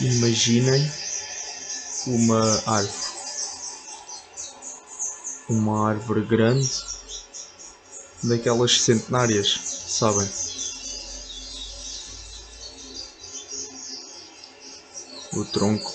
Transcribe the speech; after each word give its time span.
Imaginem 0.00 0.90
uma 2.06 2.62
árvore. 2.66 3.10
Uma 5.50 5.90
árvore 5.90 6.22
grande, 6.22 6.70
daquelas 8.22 8.80
centenárias, 8.80 9.60
sabem? 9.88 10.26
O 15.34 15.44
tronco. 15.44 15.92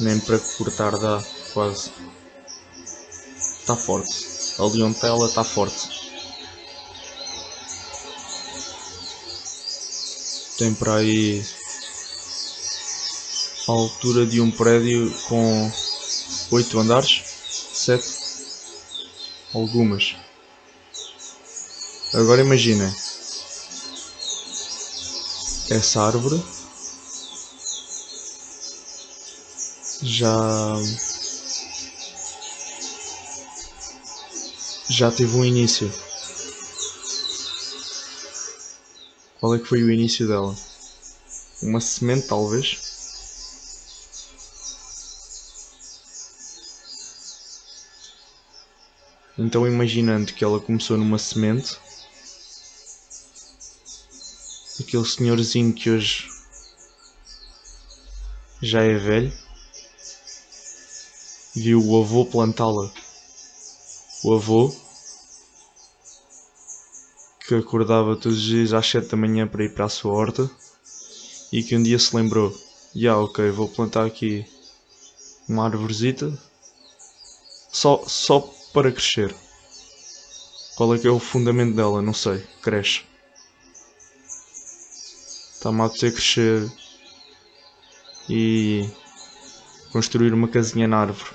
Nem 0.00 0.18
para 0.20 0.38
cortar 0.38 0.96
dá, 0.96 1.22
quase. 1.52 1.92
Está 3.60 3.76
forte. 3.76 4.26
Ali 4.58 4.82
onde 4.82 5.04
ela 5.04 5.26
está 5.26 5.44
forte. 5.44 5.99
Tem 10.60 10.74
para 10.74 10.96
aí 10.96 11.42
a 13.66 13.72
altura 13.72 14.26
de 14.26 14.42
um 14.42 14.50
prédio 14.50 15.10
com 15.26 15.72
oito 16.50 16.78
andares, 16.78 17.22
sete, 17.72 18.06
algumas. 19.54 20.16
Agora 22.12 22.42
imaginem 22.42 22.94
essa 25.70 26.02
árvore 26.02 26.44
já 30.02 30.76
já 34.90 35.10
teve 35.10 35.34
um 35.34 35.44
início. 35.44 35.90
Qual 39.40 39.54
é 39.54 39.58
que 39.58 39.64
foi 39.64 39.82
o 39.82 39.90
início 39.90 40.28
dela? 40.28 40.54
Uma 41.62 41.80
semente, 41.80 42.28
talvez? 42.28 42.78
Então, 49.38 49.66
imaginando 49.66 50.34
que 50.34 50.44
ela 50.44 50.60
começou 50.60 50.98
numa 50.98 51.18
semente, 51.18 51.78
aquele 54.78 55.06
senhorzinho 55.06 55.72
que 55.72 55.88
hoje 55.88 56.28
já 58.60 58.82
é 58.82 58.98
velho, 58.98 59.32
viu 61.56 61.82
o 61.82 62.02
avô 62.02 62.26
plantá-la. 62.26 62.92
O 64.22 64.34
avô 64.34 64.89
que 67.50 67.54
acordava 67.56 68.14
todos 68.14 68.38
os 68.38 68.44
dias 68.44 68.72
às 68.72 68.86
7 68.86 69.08
da 69.08 69.16
manhã 69.16 69.44
para 69.44 69.64
ir 69.64 69.74
para 69.74 69.86
a 69.86 69.88
sua 69.88 70.12
horta 70.12 70.48
e 71.52 71.64
que 71.64 71.76
um 71.76 71.82
dia 71.82 71.98
se 71.98 72.14
lembrou: 72.14 72.52
Ya, 72.94 73.10
yeah, 73.10 73.20
ok, 73.20 73.50
vou 73.50 73.68
plantar 73.68 74.06
aqui 74.06 74.46
uma 75.48 75.64
árvorezita 75.64 76.32
só, 77.72 78.04
só 78.06 78.38
para 78.72 78.92
crescer. 78.92 79.34
Qual 80.76 80.94
é 80.94 80.98
que 80.98 81.08
é 81.08 81.10
o 81.10 81.18
fundamento 81.18 81.74
dela? 81.74 82.00
Não 82.00 82.14
sei. 82.14 82.38
Cresce. 82.62 83.02
Está-me 85.54 85.80
a 85.80 85.86
apetecer 85.86 86.12
crescer 86.12 86.72
e 88.28 88.88
construir 89.90 90.32
uma 90.32 90.46
casinha 90.46 90.86
na 90.86 90.98
árvore 90.98 91.32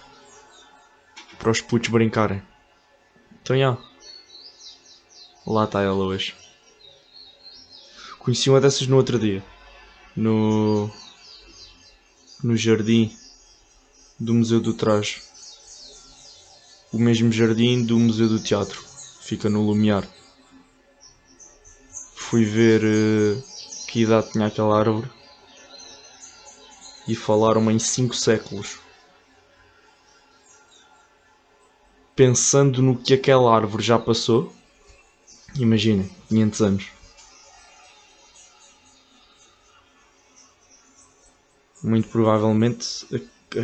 para 1.37 1.51
os 1.51 1.59
putos 1.59 1.89
brincarem. 1.89 2.41
Então, 3.41 3.53
já. 3.53 3.59
Yeah. 3.59 3.94
Lá 5.45 5.65
está 5.65 5.81
ela 5.83 6.03
hoje. 6.03 6.33
Conheci 8.17 8.49
uma 8.49 8.59
dessas 8.59 8.87
no 8.87 8.97
outro 8.97 9.19
dia. 9.19 9.43
No. 10.15 10.89
No 12.43 12.57
jardim 12.57 13.15
do 14.19 14.33
Museu 14.33 14.59
do 14.59 14.73
Traje. 14.73 15.21
O 16.91 16.97
mesmo 16.97 17.31
jardim 17.31 17.85
do 17.85 17.99
Museu 17.99 18.27
do 18.27 18.39
Teatro. 18.39 18.83
Fica 19.21 19.47
no 19.47 19.61
Lumiar. 19.61 20.07
Fui 22.15 22.43
ver 22.43 22.81
uh, 22.83 23.43
que 23.87 24.01
idade 24.01 24.31
tinha 24.31 24.47
aquela 24.47 24.79
árvore. 24.79 25.11
E 27.07 27.15
falaram 27.15 27.69
em 27.69 27.77
5 27.77 28.15
séculos. 28.15 28.79
Pensando 32.15 32.81
no 32.81 32.97
que 32.97 33.13
aquela 33.13 33.55
árvore 33.55 33.83
já 33.83 33.99
passou 33.99 34.51
Imaginem, 35.57 36.09
500 36.27 36.61
anos. 36.61 36.85
Muito 41.81 42.09
provavelmente 42.09 43.07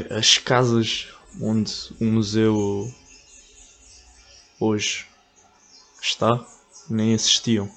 as 0.09 0.37
casas 0.37 1.09
onde 1.41 1.73
o 1.99 2.05
museu 2.05 2.93
hoje 4.57 5.05
está 6.01 6.45
nem 6.89 7.11
existiam. 7.11 7.69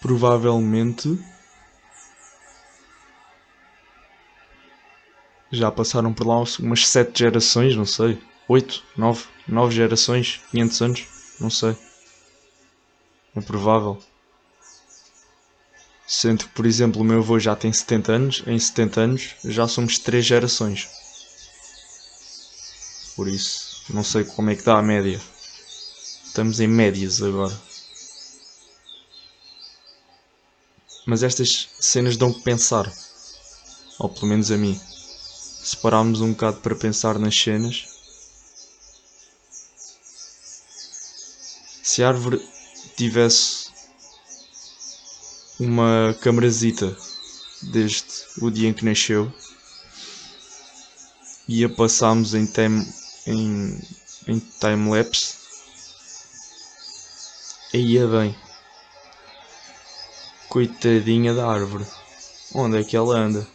Provavelmente 0.00 1.18
já 5.50 5.70
passaram 5.70 6.14
por 6.14 6.26
lá 6.26 6.42
umas 6.60 6.86
sete 6.88 7.18
gerações, 7.18 7.76
não 7.76 7.84
sei. 7.84 8.18
8, 8.48 8.84
9, 8.96 9.24
9 9.48 9.74
gerações, 9.74 10.40
500 10.50 10.82
anos, 10.82 11.04
não 11.40 11.50
sei. 11.50 11.76
É 13.34 13.40
provável. 13.40 14.00
Sendo 16.06 16.44
que, 16.44 16.50
por 16.50 16.64
exemplo, 16.64 17.02
o 17.02 17.04
meu 17.04 17.18
avô 17.18 17.38
já 17.38 17.56
tem 17.56 17.72
70 17.72 18.12
anos, 18.12 18.42
em 18.46 18.58
70 18.58 19.00
anos 19.00 19.34
já 19.44 19.66
somos 19.66 19.98
3 19.98 20.24
gerações. 20.24 20.88
Por 23.16 23.26
isso, 23.26 23.82
não 23.90 24.04
sei 24.04 24.24
como 24.24 24.50
é 24.50 24.54
que 24.54 24.62
dá 24.62 24.78
a 24.78 24.82
média. 24.82 25.20
Estamos 26.24 26.60
em 26.60 26.68
médias 26.68 27.20
agora. 27.20 27.58
Mas 31.04 31.22
estas 31.22 31.68
cenas 31.80 32.16
dão 32.16 32.32
que 32.32 32.42
pensar. 32.42 32.92
Ou 33.98 34.08
pelo 34.08 34.26
menos 34.26 34.50
a 34.50 34.56
mim. 34.56 34.78
Se 35.62 35.76
pararmos 35.78 36.20
um 36.20 36.32
bocado 36.32 36.58
para 36.58 36.76
pensar 36.76 37.18
nas 37.18 37.34
cenas, 37.36 37.95
se 41.96 42.04
a 42.04 42.08
árvore 42.08 42.46
tivesse 42.94 43.70
uma 45.58 46.14
câmarazita 46.20 46.94
desde 47.62 48.04
o 48.42 48.50
dia 48.50 48.68
em 48.68 48.74
que 48.74 48.84
nasceu 48.84 49.32
e 51.48 51.64
a 51.64 51.70
passámos 51.70 52.34
em 52.34 52.44
time 52.44 52.86
em, 53.26 53.80
em 54.28 54.38
time 54.60 54.90
lapse 54.90 55.36
aí 57.72 57.96
é 57.96 58.06
bem. 58.06 58.36
Coitadinha 60.50 61.32
da 61.32 61.50
árvore. 61.50 61.86
Onde 62.54 62.78
é 62.78 62.84
que 62.84 62.94
ela 62.94 63.16
anda? 63.16 63.48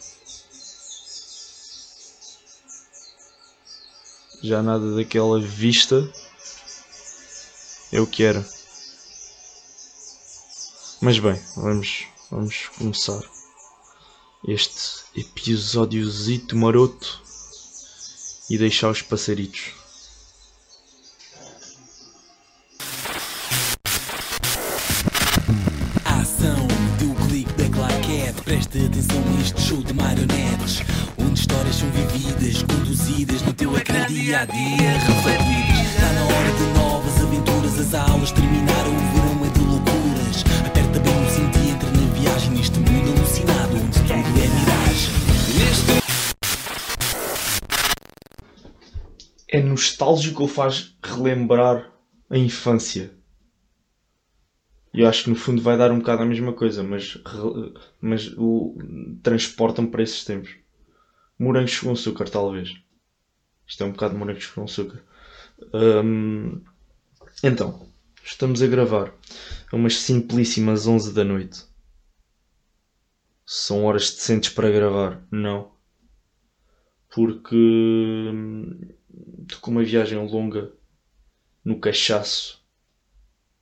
Já 4.42 4.60
nada 4.64 4.96
daquela 4.96 5.40
vista 5.40 6.12
eu 7.92 8.06
quero. 8.06 8.42
Mas 11.00 11.18
bem, 11.18 11.38
vamos, 11.56 12.06
vamos 12.30 12.68
começar 12.78 13.20
este 14.48 15.04
episódiozito 15.14 16.56
maroto 16.56 17.20
e 18.48 18.56
deixar 18.56 18.90
os 18.90 19.02
passaritos. 19.02 19.72
A 26.04 26.20
ação 26.20 26.66
do 26.98 27.14
clique 27.26 27.52
da 27.52 27.68
claquete 27.68 28.42
Preste 28.42 28.86
atenção 28.86 29.22
a 29.36 29.40
este 29.40 29.60
show 29.60 29.82
de 29.82 29.92
marionetes 29.94 30.80
Onde 31.18 31.40
histórias 31.40 31.76
são 31.76 31.90
vividas, 31.90 32.62
conduzidas 32.62 33.42
no 33.42 33.52
teu 33.52 33.76
ecrã 33.76 34.06
dia 34.06 34.40
a 34.40 34.44
dia 34.44 34.91
nostálgico 50.02 50.42
ou 50.42 50.48
faz 50.48 50.94
relembrar 51.02 51.92
a 52.28 52.36
infância? 52.36 53.12
Eu 54.92 55.08
acho 55.08 55.24
que 55.24 55.30
no 55.30 55.36
fundo 55.36 55.62
vai 55.62 55.76
dar 55.76 55.90
um 55.90 55.98
bocado 55.98 56.22
a 56.22 56.26
mesma 56.26 56.52
coisa, 56.52 56.82
mas, 56.82 57.16
mas 58.00 58.28
o- 58.36 58.74
transporta-me 59.22 59.88
para 59.88 60.02
esses 60.02 60.24
tempos. 60.24 60.54
Morangos 61.38 61.78
com 61.80 61.92
açúcar, 61.92 62.28
talvez. 62.28 62.74
Isto 63.66 63.84
é 63.84 63.86
um 63.86 63.92
bocado 63.92 64.14
de 64.14 64.20
morangos 64.20 64.46
com 64.46 64.64
açúcar. 64.64 65.02
Hum, 65.74 66.60
então, 67.44 67.88
estamos 68.24 68.62
a 68.62 68.68
gravar 68.68 69.12
a 69.72 69.76
umas 69.76 69.96
simplíssimas 69.98 70.86
11 70.86 71.12
da 71.14 71.24
noite. 71.24 71.64
São 73.46 73.84
horas 73.84 74.10
decentes 74.10 74.50
para 74.50 74.68
gravar? 74.68 75.24
Não. 75.30 75.70
Porque 77.14 77.62
estou 79.42 79.60
com 79.60 79.70
uma 79.70 79.84
viagem 79.84 80.18
longa 80.18 80.72
no 81.64 81.78
cachaço. 81.78 82.62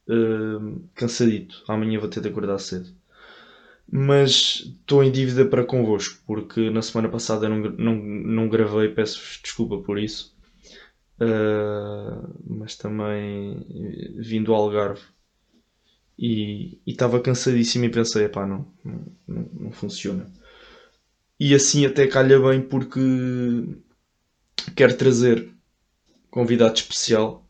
Uh, 0.08 0.80
cansadito. 0.94 1.62
Amanhã 1.68 1.98
vou 2.00 2.08
ter 2.08 2.20
de 2.20 2.28
acordar 2.28 2.58
cedo. 2.58 2.88
Mas 3.92 4.62
estou 4.80 5.02
em 5.02 5.10
dívida 5.10 5.44
para 5.44 5.64
convosco, 5.64 6.22
porque 6.26 6.70
na 6.70 6.82
semana 6.82 7.08
passada 7.08 7.48
não, 7.48 7.58
não, 7.58 7.96
não 7.96 8.48
gravei, 8.48 8.88
peço-vos 8.88 9.40
desculpa 9.42 9.78
por 9.78 9.98
isso. 9.98 10.36
Uh, 11.20 12.34
mas 12.46 12.76
também 12.76 13.66
vim 14.16 14.42
do 14.42 14.54
Algarve 14.54 15.02
e 16.18 16.78
estava 16.86 17.20
cansadíssimo 17.20 17.86
e 17.86 17.90
pensei, 17.90 18.28
pá, 18.28 18.46
não, 18.46 18.66
não, 19.26 19.50
não 19.52 19.72
funciona. 19.72 20.26
E 21.38 21.54
assim 21.54 21.86
até 21.86 22.06
calha 22.06 22.38
bem 22.38 22.60
porque 22.60 23.00
quero 24.74 24.96
trazer 24.96 25.48
convidado 26.30 26.74
especial, 26.74 27.46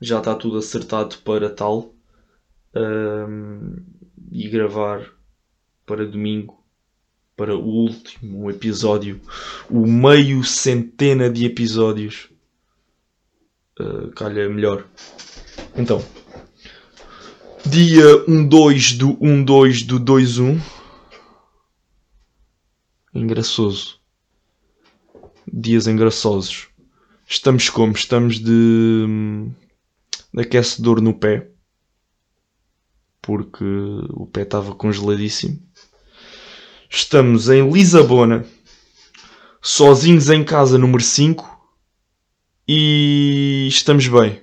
já 0.00 0.18
está 0.18 0.34
tudo 0.34 0.58
acertado 0.58 1.16
para 1.18 1.50
tal, 1.50 1.94
um, 2.74 3.76
e 4.30 4.48
gravar 4.48 5.06
para 5.86 6.06
domingo, 6.06 6.62
para 7.36 7.56
o 7.56 7.64
último 7.64 8.50
episódio, 8.50 9.20
o 9.70 9.86
meio 9.86 10.42
centena 10.44 11.30
de 11.30 11.46
episódios 11.46 12.28
uh, 13.80 14.10
calha 14.12 14.48
melhor. 14.48 14.86
Então, 15.76 16.04
dia 17.64 18.24
1-2 18.26 18.96
do 18.96 19.16
1-2 19.16 19.86
do 19.86 20.00
2-1. 20.00 20.60
Engraçoso. 23.14 23.97
Dias 25.52 25.86
engraçosos. 25.86 26.68
Estamos 27.26 27.68
como? 27.68 27.92
Estamos 27.92 28.38
de, 28.38 29.06
de 30.32 30.40
aquecedor 30.40 31.00
no 31.00 31.14
pé. 31.14 31.50
Porque 33.20 33.64
o 34.10 34.26
pé 34.26 34.42
estava 34.42 34.74
congeladíssimo. 34.74 35.60
Estamos 36.88 37.48
em 37.48 37.70
Lisabona. 37.70 38.46
Sozinhos 39.60 40.30
em 40.30 40.42
casa 40.44 40.78
número 40.78 41.02
5 41.02 41.58
e 42.66 43.66
estamos 43.68 44.06
bem. 44.06 44.42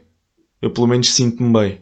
Eu 0.62 0.72
pelo 0.72 0.88
menos 0.88 1.10
sinto-me 1.10 1.54
bem. 1.54 1.82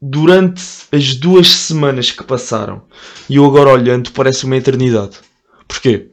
Durante 0.00 0.62
as 0.92 1.14
duas 1.14 1.48
semanas 1.48 2.10
que 2.10 2.22
passaram, 2.22 2.84
e 3.28 3.36
eu 3.36 3.44
agora 3.44 3.70
olhando, 3.70 4.12
parece 4.12 4.44
uma 4.44 4.56
eternidade. 4.56 5.18
Porquê? 5.66 6.10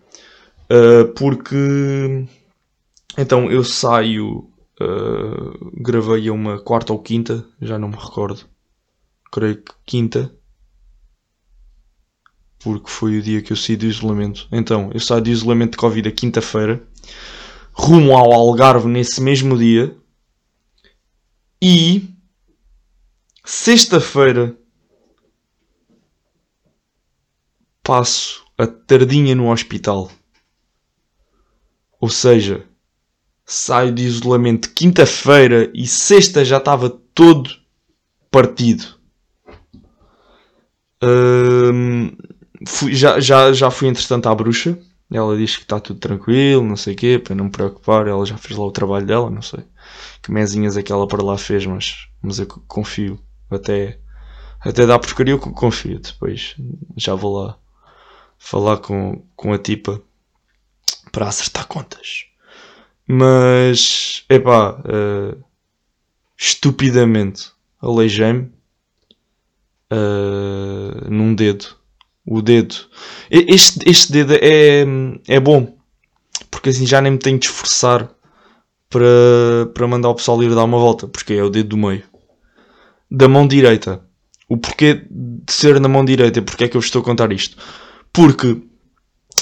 Uh, 0.69 1.07
porque 1.13 2.25
então 3.17 3.51
eu 3.51 3.63
saio, 3.63 4.49
uh, 4.81 5.81
gravei 5.81 6.29
uma 6.29 6.59
quarta 6.59 6.93
ou 6.93 6.99
quinta, 6.99 7.45
já 7.61 7.77
não 7.77 7.89
me 7.89 7.95
recordo. 7.95 8.45
Creio 9.31 9.57
que 9.57 9.73
quinta, 9.85 10.33
porque 12.59 12.89
foi 12.89 13.17
o 13.17 13.21
dia 13.21 13.41
que 13.41 13.51
eu 13.51 13.57
saí 13.57 13.75
do 13.75 13.85
isolamento. 13.85 14.47
Então 14.51 14.89
eu 14.93 14.99
saio 14.99 15.21
do 15.21 15.29
isolamento 15.29 15.71
de 15.71 15.77
Covid 15.77 16.07
a 16.07 16.11
quinta-feira 16.11 16.81
rumo 17.73 18.15
ao 18.15 18.31
Algarve 18.31 18.87
nesse 18.87 19.19
mesmo 19.19 19.57
dia. 19.57 19.95
E 21.61 22.09
sexta-feira 23.43 24.55
passo 27.81 28.45
a 28.57 28.67
tardinha 28.67 29.35
no 29.35 29.51
hospital. 29.51 30.11
Ou 32.03 32.09
seja, 32.09 32.65
saio 33.45 33.93
de 33.93 34.03
isolamento 34.03 34.73
quinta-feira 34.73 35.71
e 35.73 35.87
sexta 35.87 36.43
já 36.43 36.57
estava 36.57 36.89
todo 36.89 37.49
partido. 38.29 38.83
Hum, 41.01 42.11
fui, 42.67 42.93
já, 42.93 43.21
já, 43.21 43.53
já 43.53 43.71
fui 43.71 43.87
entretanto 43.87 44.27
à 44.27 44.35
bruxa. 44.35 44.77
Ela 45.09 45.37
diz 45.37 45.55
que 45.55 45.61
está 45.61 45.79
tudo 45.79 45.97
tranquilo, 45.97 46.61
não 46.61 46.75
sei 46.75 46.93
o 46.93 46.97
quê, 46.97 47.21
para 47.23 47.35
não 47.35 47.45
me 47.45 47.51
preocupar. 47.51 48.05
Ela 48.05 48.25
já 48.25 48.35
fez 48.35 48.59
lá 48.59 48.65
o 48.65 48.71
trabalho 48.71 49.05
dela, 49.05 49.29
não 49.29 49.41
sei 49.41 49.63
que 50.21 50.29
mesinhas 50.29 50.75
é 50.75 50.83
que 50.83 50.91
ela 50.91 51.07
para 51.07 51.23
lá 51.23 51.37
fez, 51.37 51.65
mas, 51.65 52.09
mas 52.21 52.37
eu 52.37 52.47
confio. 52.67 53.17
Até, 53.49 53.97
até 54.59 54.85
dá 54.85 54.99
porcaria, 54.99 55.35
eu 55.35 55.39
confio. 55.39 56.01
Depois 56.01 56.57
já 56.97 57.15
vou 57.15 57.45
lá 57.45 57.57
falar 58.37 58.79
com, 58.79 59.25
com 59.37 59.53
a 59.53 59.57
tipa 59.57 60.01
para 61.13 61.29
acertar 61.29 61.67
contas. 61.67 62.25
Mas, 63.07 64.25
epá, 64.27 64.71
uh, 64.71 65.41
estupidamente 66.37 67.51
aleijei-me 67.79 68.51
uh, 69.91 71.09
num 71.09 71.33
dedo 71.33 71.81
o 72.25 72.41
dedo. 72.41 72.75
Este, 73.29 73.89
este 73.89 74.11
dedo 74.11 74.33
é, 74.35 74.85
é 75.27 75.39
bom, 75.39 75.77
porque 76.49 76.69
assim 76.69 76.85
já 76.85 77.01
nem 77.01 77.11
me 77.11 77.17
tenho 77.17 77.37
de 77.37 77.45
esforçar 77.45 78.09
para, 78.89 79.65
para 79.73 79.87
mandar 79.87 80.09
o 80.09 80.15
pessoal 80.15 80.41
ir 80.43 80.53
dar 80.55 80.63
uma 80.63 80.77
volta, 80.77 81.07
porque 81.07 81.33
é 81.33 81.43
o 81.43 81.49
dedo 81.49 81.69
do 81.69 81.77
meio. 81.77 82.03
Da 83.09 83.27
mão 83.27 83.47
direita. 83.47 84.01
O 84.47 84.57
porquê 84.57 85.05
de 85.09 85.51
ser 85.51 85.79
na 85.79 85.87
mão 85.87 86.05
direita, 86.05 86.41
porque 86.41 86.65
é 86.65 86.67
que 86.67 86.77
eu 86.77 86.81
estou 86.81 87.01
a 87.01 87.05
contar 87.05 87.31
isto? 87.31 87.57
Porque 88.11 88.61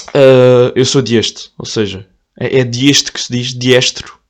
uh, 0.08 0.72
eu 0.74 0.84
sou 0.84 1.02
dieste, 1.02 1.52
ou 1.58 1.64
seja, 1.64 2.08
é, 2.38 2.60
é 2.60 2.64
dieste 2.64 3.12
que 3.12 3.20
se 3.20 3.32
diz, 3.32 3.54
diestro. 3.54 4.20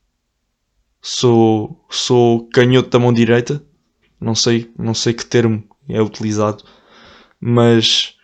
Sou, 1.00 1.84
sou 1.90 2.48
canhoto 2.48 2.90
da 2.90 2.98
mão 2.98 3.12
direita, 3.12 3.64
não 4.20 4.34
sei, 4.34 4.70
não 4.78 4.94
sei 4.94 5.12
que 5.12 5.26
termo 5.26 5.64
é 5.88 6.00
utilizado, 6.00 6.62
mas 7.40 8.14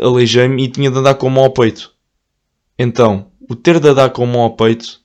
aleijei-me 0.00 0.64
e 0.64 0.68
tinha 0.68 0.90
de 0.90 0.98
andar 0.98 1.16
com 1.16 1.26
a 1.26 1.30
mão 1.30 1.44
ao 1.44 1.52
peito. 1.52 1.92
Então, 2.78 3.30
o 3.48 3.54
ter 3.54 3.78
de 3.78 3.88
andar 3.88 4.10
com 4.10 4.24
a 4.24 4.26
mão 4.26 4.40
ao 4.40 4.56
peito, 4.56 5.00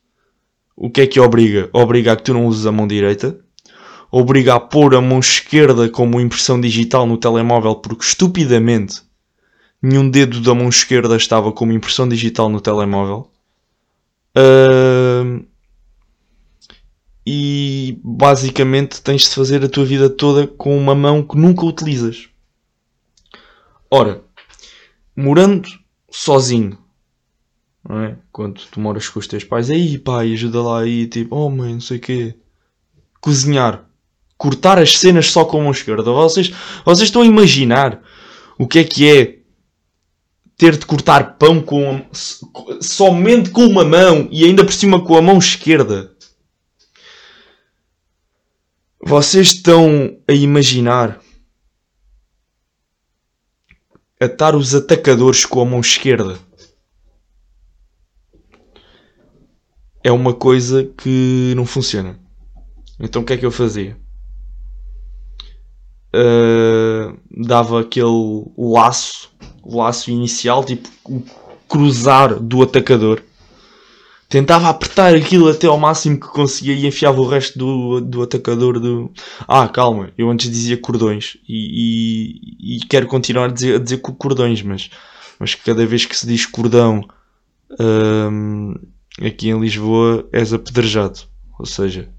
o 0.75 0.89
que 0.89 1.01
é 1.01 1.07
que 1.07 1.19
obriga? 1.19 1.69
Obriga 1.73 2.13
a 2.13 2.15
que 2.15 2.23
tu 2.23 2.33
não 2.33 2.45
uses 2.45 2.65
a 2.65 2.71
mão 2.71 2.87
direita, 2.87 3.37
obriga 4.09 4.55
a 4.55 4.59
pôr 4.59 4.95
a 4.95 5.01
mão 5.01 5.19
esquerda 5.19 5.89
como 5.89 6.21
impressão 6.21 6.59
digital 6.61 7.05
no 7.05 7.17
telemóvel, 7.17 7.75
porque 7.75 8.05
estupidamente 8.05 9.01
nenhum 9.81 10.09
dedo 10.09 10.41
da 10.41 10.53
mão 10.53 10.69
esquerda 10.69 11.15
estava 11.15 11.51
como 11.51 11.71
impressão 11.71 12.07
digital 12.07 12.49
no 12.49 12.61
telemóvel. 12.61 13.31
Uh, 14.37 15.45
e 17.25 17.99
basicamente 18.03 19.01
tens 19.01 19.23
de 19.23 19.35
fazer 19.35 19.63
a 19.63 19.69
tua 19.69 19.83
vida 19.83 20.09
toda 20.09 20.47
com 20.47 20.77
uma 20.77 20.95
mão 20.95 21.21
que 21.21 21.35
nunca 21.35 21.65
utilizas. 21.65 22.29
Ora, 23.89 24.21
morando 25.15 25.67
sozinho, 26.09 26.77
não 27.87 28.01
é? 28.01 28.17
Quando 28.31 28.61
tu 28.71 28.79
moras 28.79 29.09
com 29.09 29.19
os 29.19 29.27
teus 29.27 29.43
pais, 29.43 29.69
aí 29.69 29.97
pai, 29.97 30.33
ajuda 30.33 30.61
lá 30.61 30.81
aí, 30.81 31.07
tipo, 31.07 31.35
oh 31.35 31.49
mãe, 31.49 31.73
não 31.73 31.81
sei 31.81 31.97
o 31.97 32.01
quê. 32.01 32.35
Cozinhar, 33.19 33.85
cortar 34.37 34.77
as 34.77 34.97
cenas 34.97 35.31
só 35.31 35.43
com 35.45 35.59
a 35.59 35.63
mão 35.63 35.71
esquerda. 35.71 36.11
Vocês, 36.11 36.51
vocês 36.85 37.07
estão 37.07 37.23
a 37.23 37.25
imaginar 37.25 38.01
o 38.57 38.67
que 38.67 38.79
é 38.79 38.83
que 38.83 39.09
é 39.09 39.36
ter 40.57 40.75
de 40.75 40.85
cortar 40.85 41.37
pão 41.37 41.61
com 41.61 42.03
somente 42.81 43.51
com 43.51 43.61
uma 43.65 43.85
mão 43.85 44.27
e 44.31 44.43
ainda 44.43 44.65
por 44.65 44.73
cima 44.73 45.03
com 45.03 45.15
a 45.15 45.21
mão 45.21 45.37
esquerda. 45.37 46.15
Vocês 48.99 49.47
estão 49.49 50.19
a 50.27 50.33
imaginar 50.33 51.21
atar 54.19 54.55
os 54.55 54.73
atacadores 54.73 55.45
com 55.45 55.61
a 55.61 55.65
mão 55.65 55.79
esquerda. 55.79 56.39
É 60.03 60.11
uma 60.11 60.33
coisa 60.33 60.83
que 60.83 61.53
não 61.55 61.65
funciona. 61.65 62.19
Então 62.99 63.21
o 63.21 63.25
que 63.25 63.33
é 63.33 63.37
que 63.37 63.45
eu 63.45 63.51
fazia? 63.51 63.95
Uh, 66.17 67.17
dava 67.45 67.81
aquele 67.81 68.45
laço, 68.57 69.29
laço 69.63 70.09
inicial, 70.09 70.63
tipo 70.63 70.89
o 71.05 71.21
cruzar 71.67 72.39
do 72.39 72.63
atacador 72.63 73.21
Tentava 74.29 74.67
apertar 74.67 75.15
aquilo 75.15 75.47
até 75.47 75.67
ao 75.67 75.77
máximo 75.77 76.19
que 76.19 76.27
conseguia 76.27 76.73
e 76.73 76.85
enfiava 76.85 77.21
o 77.21 77.27
resto 77.27 77.57
do, 77.57 78.01
do 78.01 78.21
atacador 78.23 78.77
do. 78.77 79.09
Ah, 79.47 79.69
calma, 79.69 80.11
eu 80.17 80.29
antes 80.29 80.49
dizia 80.49 80.75
cordões 80.75 81.37
e, 81.47 82.75
e, 82.75 82.75
e 82.75 82.79
quero 82.87 83.07
continuar 83.07 83.45
a 83.45 83.53
dizer, 83.53 83.75
a 83.75 83.79
dizer 83.79 83.99
cordões, 83.99 84.61
mas, 84.61 84.89
mas 85.39 85.55
cada 85.55 85.85
vez 85.85 86.05
que 86.05 86.15
se 86.15 86.27
diz 86.27 86.45
cordão 86.45 87.07
hum, 87.79 88.75
aqui 89.21 89.47
em 89.47 89.59
Lisboa 89.61 90.27
és 90.33 90.51
apedrejado. 90.51 91.21
Ou 91.57 91.65
seja, 91.65 92.09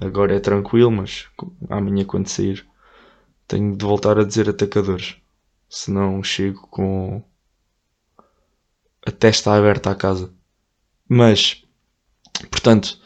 Agora 0.00 0.36
é 0.36 0.40
tranquilo, 0.40 0.90
mas 0.90 1.26
amanhã 1.70 2.04
quando 2.04 2.28
sair 2.28 2.66
tenho 3.48 3.76
de 3.76 3.84
voltar 3.84 4.18
a 4.18 4.24
dizer 4.24 4.48
atacadores. 4.48 5.16
Senão 5.68 6.22
chego 6.22 6.66
com 6.68 7.22
a 9.06 9.10
testa 9.10 9.54
aberta 9.54 9.90
à 9.90 9.94
casa. 9.94 10.32
Mas, 11.08 11.64
portanto, 12.50 13.00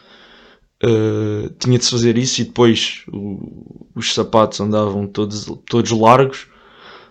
uh, 0.82 1.50
tinha 1.58 1.78
de 1.78 1.84
se 1.84 1.90
fazer 1.90 2.16
isso 2.18 2.40
e 2.40 2.44
depois 2.44 3.04
o, 3.12 3.90
os 3.94 4.14
sapatos 4.14 4.60
andavam 4.60 5.06
todos, 5.06 5.44
todos 5.66 5.90
largos. 5.90 6.48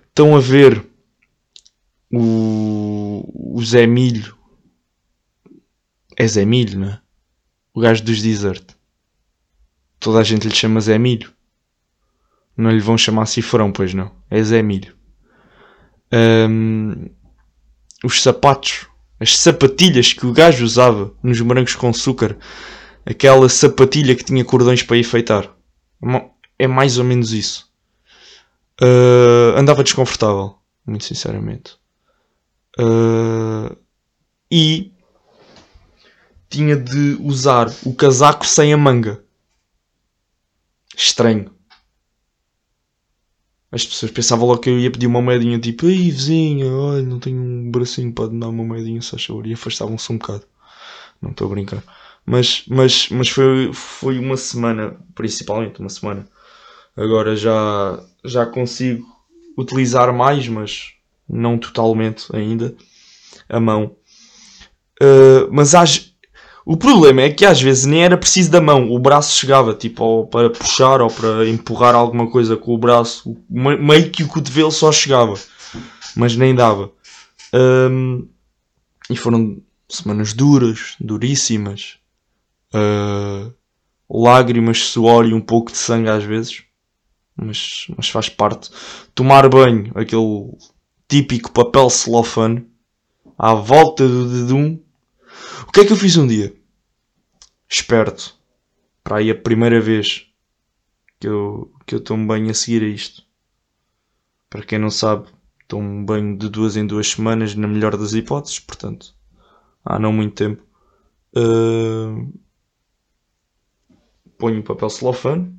Estão 0.08 0.36
a 0.36 0.40
ver 0.40 0.86
o, 2.12 3.56
o 3.56 3.64
Zé 3.64 3.86
Milho. 3.88 4.36
É 6.18 6.28
Zé 6.28 6.44
Milho, 6.44 6.80
não 6.80 6.90
é? 6.90 7.02
O 7.74 7.80
gajo 7.80 8.04
dos 8.04 8.22
Desert. 8.22 8.79
Toda 10.00 10.20
a 10.20 10.24
gente 10.24 10.48
lhe 10.48 10.56
chama 10.56 10.80
Zé 10.80 10.98
Milho. 10.98 11.32
Não 12.56 12.72
lhe 12.72 12.80
vão 12.80 12.98
chamar 12.98 13.26
Cifrão, 13.26 13.72
pois 13.72 13.94
não. 13.94 14.12
É 14.30 14.42
Zé 14.42 14.62
Milho. 14.62 14.96
Um, 16.12 17.10
os 18.04 18.22
sapatos, 18.22 18.88
as 19.20 19.38
sapatilhas 19.38 20.14
que 20.14 20.26
o 20.26 20.34
gajo 20.34 20.64
usava 20.64 21.14
nos 21.22 21.40
morangos 21.42 21.76
com 21.76 21.90
açúcar, 21.90 22.38
aquela 23.06 23.50
sapatilha 23.50 24.16
que 24.16 24.24
tinha 24.24 24.44
cordões 24.46 24.84
para 24.84 24.98
enfeitar. 24.98 25.50
É 26.58 26.68
mais 26.68 26.98
ou 26.98 27.04
menos 27.04 27.34
isso. 27.34 27.70
Uh, 28.82 29.58
andava 29.58 29.84
desconfortável, 29.84 30.56
muito 30.86 31.04
sinceramente. 31.04 31.78
Uh, 32.80 33.76
e 34.50 34.94
tinha 36.50 36.76
de 36.76 37.18
usar 37.20 37.70
o 37.86 37.94
casaco 37.94 38.46
sem 38.46 38.74
a 38.74 38.78
manga. 38.78 39.22
Estranho. 41.00 41.50
As 43.72 43.86
pessoas 43.86 44.12
pensavam 44.12 44.48
logo 44.48 44.60
que 44.60 44.70
eu 44.70 44.80
ia 44.80 44.92
pedir 44.92 45.08
uma 45.08 45.22
moedinha, 45.22 45.58
tipo, 45.60 45.86
ei 45.86 46.12
vizinha, 46.12 46.70
olha, 46.74 47.04
não 47.04 47.20
tenho 47.20 47.42
um 47.42 47.72
bracinho 47.72 48.12
para 48.12 48.28
dar 48.28 48.50
uma 48.50 48.64
moedinha, 48.64 49.02
só 49.02 49.18
favor. 49.18 49.48
E 49.48 49.54
afastavam-se 49.54 50.12
um 50.12 50.18
bocado. 50.18 50.46
Não 51.22 51.32
estou 51.32 51.48
a 51.48 51.52
brincar. 51.52 51.84
Mas, 52.26 52.66
mas, 52.68 53.08
mas 53.10 53.30
foi, 53.30 53.72
foi 53.74 54.20
uma 54.20 54.36
semana, 54.36 55.00
principalmente 55.16 55.80
uma 55.80 55.90
semana. 55.90 56.28
Agora 56.98 57.36
já, 57.36 58.04
já 58.26 58.46
consigo 58.46 59.06
utilizar 59.58 60.14
mais, 60.14 60.48
mas 60.50 60.94
não 61.28 61.58
totalmente 61.58 62.26
ainda, 62.36 62.76
a 63.48 63.60
mão. 63.60 63.96
Uh, 65.02 65.48
mas 65.52 65.74
às, 65.76 66.14
o 66.72 66.78
problema 66.78 67.24
é 67.24 67.32
que 67.32 67.48
às 67.48 67.60
vezes 67.60 67.86
nem 67.86 68.04
era 68.04 68.16
preciso 68.16 68.52
da 68.52 68.62
mão, 68.62 68.92
o 68.92 69.00
braço 69.00 69.36
chegava 69.36 69.74
tipo 69.74 70.04
ou 70.04 70.28
para 70.28 70.52
puxar 70.52 71.02
ou 71.02 71.10
para 71.10 71.50
empurrar 71.50 71.96
alguma 71.96 72.30
coisa 72.30 72.56
com 72.56 72.76
o 72.76 72.78
braço, 72.78 73.36
meio 73.50 74.12
que 74.12 74.22
o 74.22 74.28
cotovelo 74.28 74.72
só 74.72 74.92
chegava, 74.92 75.34
mas 76.16 76.36
nem 76.36 76.54
dava. 76.54 76.92
Um, 77.52 78.30
e 79.10 79.16
foram 79.16 79.60
semanas 79.90 80.32
duras, 80.34 80.96
duríssimas, 81.00 81.98
uh, 82.76 83.52
lágrimas, 84.08 84.78
suor 84.78 85.26
e 85.26 85.34
um 85.34 85.42
pouco 85.42 85.72
de 85.72 85.78
sangue 85.80 86.10
às 86.10 86.24
vezes, 86.24 86.62
mas, 87.36 87.88
mas 87.98 88.10
faz 88.10 88.30
parte. 88.30 88.70
Tomar 89.16 89.50
banho, 89.50 89.92
aquele 89.96 90.56
típico 91.08 91.52
papel 91.52 91.90
celofane, 91.90 92.64
à 93.36 93.56
volta 93.56 94.08
do 94.08 94.30
dedum. 94.30 94.80
O 95.68 95.72
que 95.72 95.80
é 95.80 95.86
que 95.86 95.94
eu 95.94 95.98
fiz 95.98 96.16
um 96.16 96.28
dia? 96.28 96.59
Esperto. 97.70 98.36
Para 99.04 99.18
aí 99.18 99.30
a 99.30 99.36
primeira 99.36 99.80
vez 99.80 100.28
que 101.20 101.28
eu, 101.28 101.72
que 101.86 101.96
eu 101.96 102.02
tomo 102.02 102.26
banho 102.26 102.50
a 102.50 102.54
seguir 102.54 102.84
a 102.84 102.88
isto. 102.88 103.24
Para 104.50 104.64
quem 104.64 104.80
não 104.80 104.90
sabe, 104.90 105.30
tomo 105.68 106.04
banho 106.04 106.38
de 106.38 106.50
duas 106.50 106.76
em 106.76 106.88
duas 106.88 107.10
semanas, 107.10 107.54
na 107.54 107.68
melhor 107.68 107.96
das 107.96 108.14
hipóteses, 108.14 108.60
portanto, 108.60 109.16
há 109.86 110.00
não 110.00 110.12
muito 110.12 110.34
tempo. 110.34 110.64
Uh, 111.36 112.34
ponho 114.38 114.62
o 114.62 114.64
papel 114.64 114.90
celofane, 114.90 115.56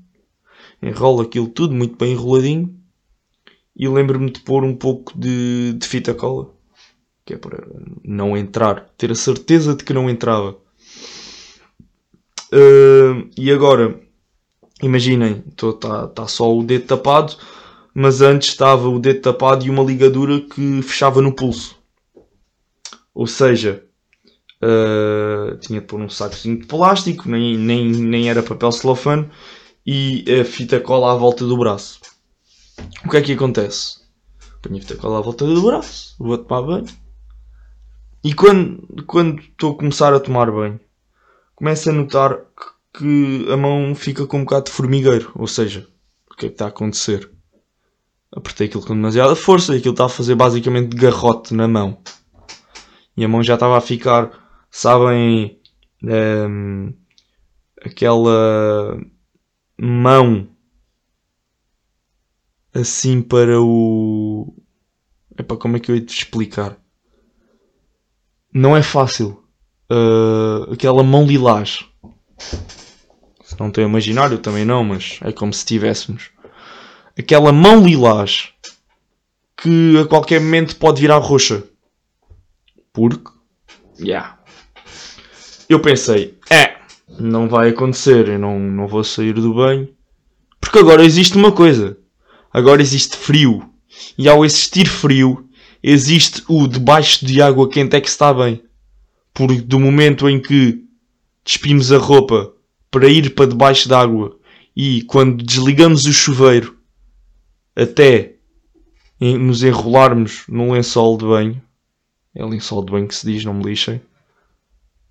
enrolo 0.83 1.23
aquilo 1.23 1.47
tudo 1.47 1.75
muito 1.75 1.97
bem 1.97 2.12
enroladinho 2.12 2.76
e 3.76 3.87
lembro-me 3.87 4.31
de 4.31 4.40
pôr 4.40 4.64
um 4.64 4.75
pouco 4.75 5.17
de, 5.17 5.75
de 5.75 5.87
fita 5.87 6.12
cola, 6.12 6.52
que 7.25 7.35
é 7.35 7.38
para 7.38 7.64
não 8.02 8.37
entrar, 8.37 8.88
ter 8.99 9.12
a 9.12 9.14
certeza 9.14 9.76
de 9.76 9.85
que 9.85 9.93
não 9.93 10.11
entrava. 10.11 10.59
Uh, 12.52 13.30
e 13.37 13.50
agora, 13.52 14.00
imaginem, 14.83 15.45
está 15.49 16.09
tá 16.09 16.26
só 16.26 16.52
o 16.52 16.64
dedo 16.64 16.87
tapado, 16.87 17.37
mas 17.95 18.21
antes 18.21 18.49
estava 18.49 18.88
o 18.88 18.99
dedo 18.99 19.21
tapado 19.21 19.64
e 19.64 19.71
uma 19.71 19.85
ligadura 19.85 20.40
que 20.40 20.83
fechava 20.83 21.23
no 21.23 21.35
pulso. 21.35 21.76
Ou 23.14 23.26
seja, 23.26 23.85
uh, 24.62 25.57
tinha 25.59 25.80
de 25.80 25.87
pôr 25.87 26.00
um 26.00 26.09
sacozinho 26.09 26.61
de 26.61 26.66
plástico, 26.66 27.28
nem, 27.28 27.57
nem, 27.57 27.87
nem 27.87 28.28
era 28.28 28.42
papel 28.42 28.73
celofane, 28.73 29.28
e 29.87 30.25
a 30.40 30.45
fita 30.45 30.80
cola 30.80 31.12
à 31.12 31.16
volta 31.16 31.47
do 31.47 31.57
braço. 31.57 32.00
O 33.04 33.11
que 33.11 33.16
é 33.16 33.23
que 33.23 33.33
acontece? 33.33 34.00
Ponho 34.62 34.76
a 34.76 34.80
fita 34.80 34.97
cola 34.97 35.19
à 35.19 35.21
volta 35.21 35.47
do 35.47 35.62
braço, 35.62 36.14
vou 36.19 36.37
tomar 36.37 36.62
banho. 36.62 36.87
E 38.23 38.35
quando, 38.35 39.04
quando 39.07 39.40
estou 39.40 39.73
a 39.73 39.76
começar 39.76 40.12
a 40.12 40.21
tomar 40.21 40.50
banho, 40.50 40.78
começo 41.61 41.90
a 41.90 41.93
notar 41.93 42.38
que, 42.97 43.47
a 43.52 43.57
mão 43.57 43.95
fica 43.95 44.26
com 44.26 44.38
um 44.38 44.45
bocado 44.45 44.64
de 44.64 44.71
formigueiro. 44.73 45.31
Ou 45.35 45.47
seja, 45.47 45.87
o 46.31 46.35
que 46.35 46.47
é 46.47 46.49
que 46.49 46.55
está 46.55 46.64
a 46.64 46.69
acontecer? 46.69 47.31
Apertei 48.33 48.67
aquilo 48.67 48.83
com 48.83 48.95
demasiada 48.95 49.37
força 49.37 49.75
e 49.75 49.79
aquilo 49.79 49.93
está 49.93 50.07
a 50.07 50.09
fazer 50.09 50.35
basicamente 50.35 50.97
garrote 50.97 51.52
na 51.52 51.69
mão. 51.69 52.02
E 53.14 53.23
a 53.23 53.29
mão 53.29 53.43
já 53.43 53.55
estava 53.55 53.76
a 53.76 53.81
ficar, 53.83 54.31
sabem, 54.71 55.61
um, 56.02 56.95
aquela 57.85 58.99
mão 59.79 60.49
assim 62.73 63.21
para 63.21 63.61
o. 63.61 64.57
Epá, 65.38 65.59
como 65.59 65.76
é 65.76 65.81
que 65.81 65.90
eu 65.90 65.97
ia 65.97 66.07
te 66.07 66.17
explicar? 66.17 66.79
Não 68.50 68.75
é 68.75 68.83
fácil. 68.83 69.40
Uh, 69.91 70.73
aquela 70.73 71.03
mão 71.03 71.27
lilás. 71.27 71.85
Se 72.39 73.57
não 73.59 73.73
imaginar, 73.85 74.31
eu 74.31 74.39
também 74.39 74.65
não, 74.65 74.85
mas 74.85 75.19
é 75.23 75.33
como 75.33 75.53
se 75.53 75.67
tivéssemos. 75.67 76.31
Aquela 77.19 77.53
mão 77.53 77.85
lilás 77.85 78.51
que 79.57 79.99
a 79.99 80.07
qualquer 80.07 80.41
momento 80.41 80.77
pode 80.77 81.01
virar 81.01 81.19
roxa. 81.19 81.65
Porque, 82.93 83.31
yeah. 84.01 84.39
Eu 85.69 85.81
pensei, 85.81 86.39
é, 86.49 86.77
não 87.19 87.49
vai 87.49 87.69
acontecer, 87.69 88.29
eu 88.29 88.39
não, 88.39 88.59
não 88.59 88.89
vou 88.89 89.05
sair 89.05 89.35
do 89.35 89.55
banho. 89.55 89.89
Porque 90.61 90.79
agora 90.79 91.05
existe 91.05 91.37
uma 91.37 91.53
coisa. 91.53 91.97
Agora 92.53 92.83
existe 92.83 93.17
frio. 93.17 93.69
E 94.17 94.29
ao 94.29 94.45
existir 94.45 94.89
frio, 94.89 95.49
existe 95.83 96.43
o 96.49 96.67
debaixo 96.67 97.25
de 97.25 97.41
água 97.41 97.69
quente 97.69 97.97
é 97.97 98.01
que 98.01 98.09
está 98.09 98.33
bem. 98.33 98.63
Porque 99.41 99.63
do 99.63 99.81
momento 99.81 100.29
em 100.29 100.39
que 100.39 100.85
despimos 101.43 101.91
a 101.91 101.97
roupa 101.97 102.53
para 102.91 103.09
ir 103.09 103.35
para 103.35 103.47
debaixo 103.47 103.89
d'água 103.89 104.39
e 104.77 105.01
quando 105.05 105.43
desligamos 105.43 106.05
o 106.05 106.13
chuveiro 106.13 106.77
até 107.75 108.35
nos 109.19 109.63
enrolarmos 109.63 110.45
num 110.47 110.73
lençol 110.73 111.17
de 111.17 111.25
banho, 111.25 111.63
é 112.35 112.45
lençol 112.45 112.85
de 112.85 112.93
banho 112.93 113.09
que 113.09 113.15
se 113.15 113.25
diz, 113.33 113.43
não 113.43 113.55
me 113.55 113.65
lixem, 113.65 114.03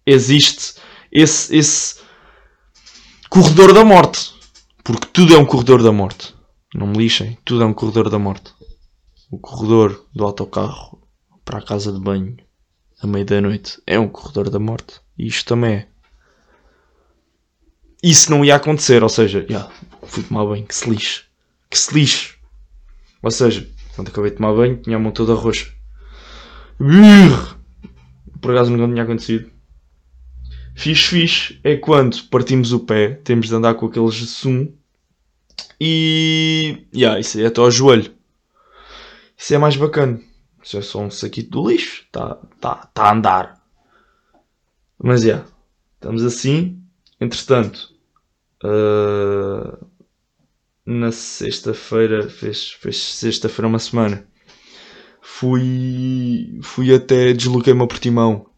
existe 0.06 0.76
esse, 1.12 1.56
esse 1.58 2.00
corredor 3.32 3.74
da 3.74 3.84
morte. 3.84 4.32
Porque 4.84 5.08
tudo 5.12 5.34
é 5.34 5.40
um 5.40 5.46
corredor 5.46 5.82
da 5.82 5.92
morte. 5.92 6.36
Não 6.76 6.86
me 6.86 7.00
lixem, 7.00 7.36
tudo 7.44 7.64
é 7.64 7.66
um 7.66 7.74
corredor 7.74 8.12
da 8.12 8.20
morte. 8.20 8.54
O 9.32 9.40
corredor 9.40 10.06
do 10.14 10.24
autocarro 10.24 11.02
para 11.44 11.58
a 11.58 11.66
casa 11.66 11.92
de 11.92 12.00
banho 12.00 12.38
à 13.02 13.08
meia 13.08 13.26
da 13.26 13.42
noite 13.42 13.82
é 13.86 14.00
um 14.00 14.08
corredor 14.08 14.50
da 14.50 14.60
morte. 14.60 15.00
E 15.18 15.28
isto 15.28 15.48
também 15.48 15.74
é. 15.74 15.88
Isso 18.02 18.32
não 18.32 18.46
ia 18.46 18.56
acontecer, 18.56 19.04
ou 19.04 19.10
seja, 19.10 19.46
yeah, 19.50 19.70
fui 20.04 20.24
tomar 20.24 20.46
banho, 20.46 20.66
que 20.66 20.76
se 20.76 20.90
lixe. 20.90 21.24
Que 21.70 21.78
se 21.78 21.94
lixe. 21.94 22.36
Ou 23.22 23.30
seja, 23.30 23.70
quando 23.96 24.08
acabei 24.08 24.32
de 24.32 24.38
tomar 24.38 24.54
banho, 24.54 24.78
tinha 24.78 24.96
a 24.96 25.00
mão 25.00 25.12
toda 25.12 25.34
roxa. 25.34 25.70
Por 28.40 28.52
acaso 28.52 28.72
nunca 28.72 28.88
tinha 28.88 29.04
acontecido. 29.04 29.52
Fixe, 30.76 31.08
fixe 31.08 31.60
é 31.62 31.76
quando 31.76 32.24
partimos 32.30 32.72
o 32.72 32.80
pé, 32.80 33.16
temos 33.24 33.48
de 33.50 33.56
andar 33.56 33.74
com 33.74 33.88
aqueles 33.88 34.16
zoom 34.16 34.72
e. 35.80 36.88
Yeah, 36.96 37.20
isso 37.20 37.40
é 37.40 37.46
até 37.46 37.60
ao 37.60 37.70
joelho. 37.70 38.14
Isso 39.38 39.54
é 39.54 39.58
mais 39.58 39.76
bacana. 39.76 40.22
Isso 40.64 40.78
é 40.78 40.82
só 40.82 41.00
um 41.02 41.10
saquito 41.12 41.50
do 41.52 41.70
lixo. 41.70 42.04
Está 42.04 42.36
tá, 42.60 42.76
tá 42.94 43.04
a 43.04 43.14
andar. 43.14 43.64
Mas 45.02 45.24
é. 45.24 45.30
Yeah, 45.30 45.48
estamos 45.96 46.24
assim. 46.24 46.82
Entretanto, 47.20 47.94
uh, 48.64 49.86
na 50.86 51.12
sexta-feira, 51.12 52.30
fez, 52.30 52.72
fez 52.72 52.98
sexta-feira 52.98 53.68
uma 53.68 53.78
semana, 53.78 54.28
fui, 55.22 56.60
fui 56.64 56.94
até, 56.94 57.34
desloquei-me 57.34 57.84
a 57.84 57.88
Portimão 57.88 58.50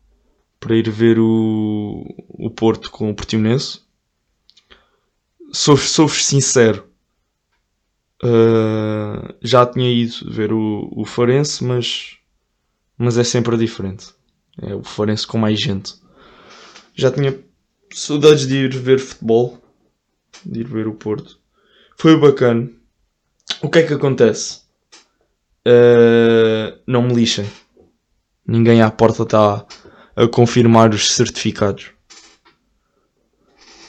para 0.59 0.75
ir 0.75 0.89
ver 0.89 1.19
o, 1.19 2.05
o 2.29 2.49
Porto 2.49 2.91
com 2.91 3.09
o 3.09 3.15
Portimonense. 3.15 3.81
Sou-vos 5.51 5.89
sou 5.89 6.07
sincero, 6.07 6.87
uh, 8.23 9.35
já 9.41 9.65
tinha 9.65 9.89
ido 9.89 10.31
ver 10.31 10.51
o, 10.53 10.89
o 10.91 11.05
Farense, 11.05 11.63
mas, 11.63 12.17
mas 12.97 13.17
é 13.17 13.23
sempre 13.23 13.57
diferente. 13.57 14.13
É 14.61 14.75
o 14.75 14.83
Farense 14.83 15.25
com 15.25 15.37
mais 15.37 15.59
gente. 15.59 15.95
Já 16.93 17.11
tinha 17.11 17.37
saudades 17.93 18.47
de 18.47 18.55
ir 18.55 18.75
ver 18.75 18.99
futebol, 18.99 19.57
de 20.45 20.61
ir 20.61 20.67
ver 20.67 20.87
o 20.87 20.93
Porto. 20.93 21.39
Foi 21.97 22.17
bacana. 22.19 22.69
O 23.61 23.69
que 23.69 23.79
é 23.79 23.83
que 23.83 23.93
acontece? 23.93 24.61
Uh, 25.67 26.79
não 26.87 27.03
me 27.03 27.13
lixem. 27.13 27.45
Ninguém 28.45 28.81
à 28.81 28.89
porta 28.89 29.23
está 29.23 29.65
a 30.15 30.27
confirmar 30.27 30.93
os 30.93 31.13
certificados. 31.13 31.91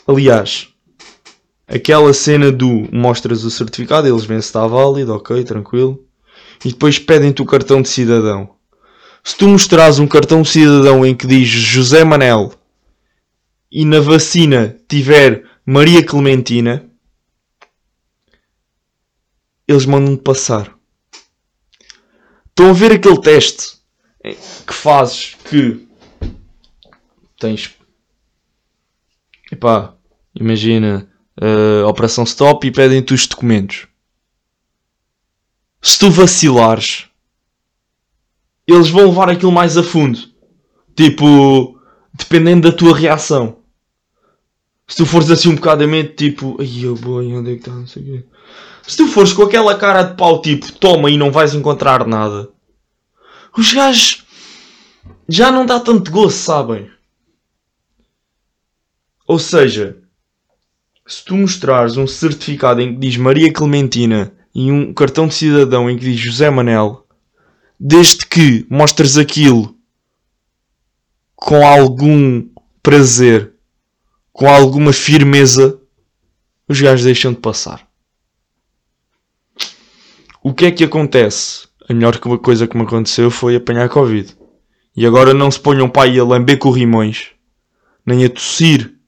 Aliás, 0.07 0.72
aquela 1.67 2.13
cena 2.13 2.51
do 2.51 2.89
mostras 2.93 3.45
o 3.45 3.51
certificado, 3.51 4.09
eles 4.09 4.25
veem 4.25 4.41
se 4.41 4.49
está 4.49 4.67
válido, 4.67 5.15
ok, 5.15 5.43
tranquilo. 5.45 6.05
E 6.65 6.69
depois 6.69 6.99
pedem-te 6.99 7.43
o 7.43 7.47
cartão 7.47 7.83
de 7.83 7.89
cidadão. 7.89 8.55
Se 9.25 9.37
tu 9.37 9.49
mostrares 9.49 9.99
um 9.99 10.07
cartão 10.07 10.43
de 10.43 10.49
cidadão 10.49 11.05
em 11.07 11.15
que 11.15 11.27
diz 11.27 11.49
José 11.49 12.05
Manel 12.05 12.53
e 13.71 13.85
na 13.85 14.01
vacina 14.01 14.77
tiver 14.89 15.45
Maria 15.65 16.05
Clementina, 16.05 16.89
eles 19.67 19.87
mandam-te 19.87 20.23
passar. 20.23 20.77
Estão 22.49 22.71
a 22.71 22.73
ver 22.73 22.93
aquele 22.93 23.21
teste 23.21 23.79
que 24.67 24.75
fazes 24.75 25.37
que 25.49 25.89
tens. 27.39 27.75
Epá, 29.51 29.95
imagina 30.35 31.12
uh, 31.41 31.87
Operação 31.87 32.25
Stop 32.25 32.67
e 32.67 32.71
pedem-te 32.71 33.15
os 33.15 33.27
documentos. 33.27 33.87
Se 35.81 35.99
tu 35.99 36.11
vacilares, 36.11 37.07
eles 38.67 38.89
vão 38.89 39.07
levar 39.07 39.29
aquilo 39.29 39.53
mais 39.53 39.77
a 39.77 39.83
fundo. 39.83 40.19
Tipo, 40.95 41.79
dependendo 42.13 42.71
da 42.71 42.77
tua 42.77 42.97
reação. 42.97 43.57
Se 44.87 44.97
tu 44.97 45.07
fores 45.07 45.31
assim 45.31 45.49
um 45.49 45.55
bocadamente 45.55 46.15
tipo, 46.15 46.57
ai 46.61 46.85
eu 46.85 46.95
boi, 46.95 47.33
onde 47.33 47.53
é 47.53 47.55
que 47.55 47.61
está? 47.61 47.73
Não 47.73 47.87
sei 47.87 48.03
o 48.03 48.05
quê. 48.05 48.25
Se 48.87 48.97
tu 48.97 49.07
fores 49.07 49.33
com 49.33 49.43
aquela 49.43 49.77
cara 49.79 50.03
de 50.03 50.17
pau 50.17 50.43
tipo, 50.43 50.71
toma 50.73 51.11
e 51.11 51.17
não 51.17 51.31
vais 51.31 51.55
encontrar 51.55 52.07
nada. 52.07 52.51
Os 53.57 53.73
gajos 53.73 54.25
já 55.29 55.51
não 55.51 55.65
dá 55.65 55.81
tanto 55.81 56.11
gosto, 56.11 56.37
sabem? 56.39 56.91
Ou 59.27 59.39
seja, 59.39 60.02
se 61.13 61.23
tu 61.27 61.37
mostrares 61.37 61.99
um 61.99 62.07
certificado 62.07 62.81
em 62.81 62.95
que 62.95 63.01
diz 63.01 63.19
Maria 63.19 63.53
Clementina 63.53 64.33
e 64.55 64.73
um 64.73 64.95
cartão 64.95 65.29
de 65.29 65.35
cidadão 65.35 65.91
em 65.91 65.99
que 65.99 66.07
diz 66.07 66.19
José 66.19 66.49
Manel, 66.49 67.07
desde 67.79 68.25
que 68.25 68.67
mostres 68.71 69.19
aquilo 69.19 69.77
com 71.37 71.67
algum 71.67 72.49
prazer, 72.83 73.53
com 74.33 74.49
alguma 74.49 74.91
firmeza, 74.91 75.79
os 76.67 76.81
gajos 76.81 77.05
deixam 77.05 77.35
de 77.35 77.41
passar. 77.41 77.87
O 80.43 80.55
que 80.55 80.65
é 80.65 80.71
que 80.71 80.85
acontece? 80.85 81.69
A 81.91 81.93
melhor 81.93 82.17
coisa 82.17 82.67
que 82.67 82.77
me 82.77 82.85
aconteceu 82.85 83.31
foi 83.31 83.55
apanhar 83.55 83.91
Covid. 83.91 84.35
E 84.97 85.05
agora 85.05 85.35
não 85.35 85.51
se 85.51 85.61
ponham 85.61 85.91
pai 85.91 86.19
a 86.19 86.25
lamber 86.25 86.59
corrimões, 86.59 87.33
nem 88.07 88.25
a 88.25 88.31
tossir 88.31 89.02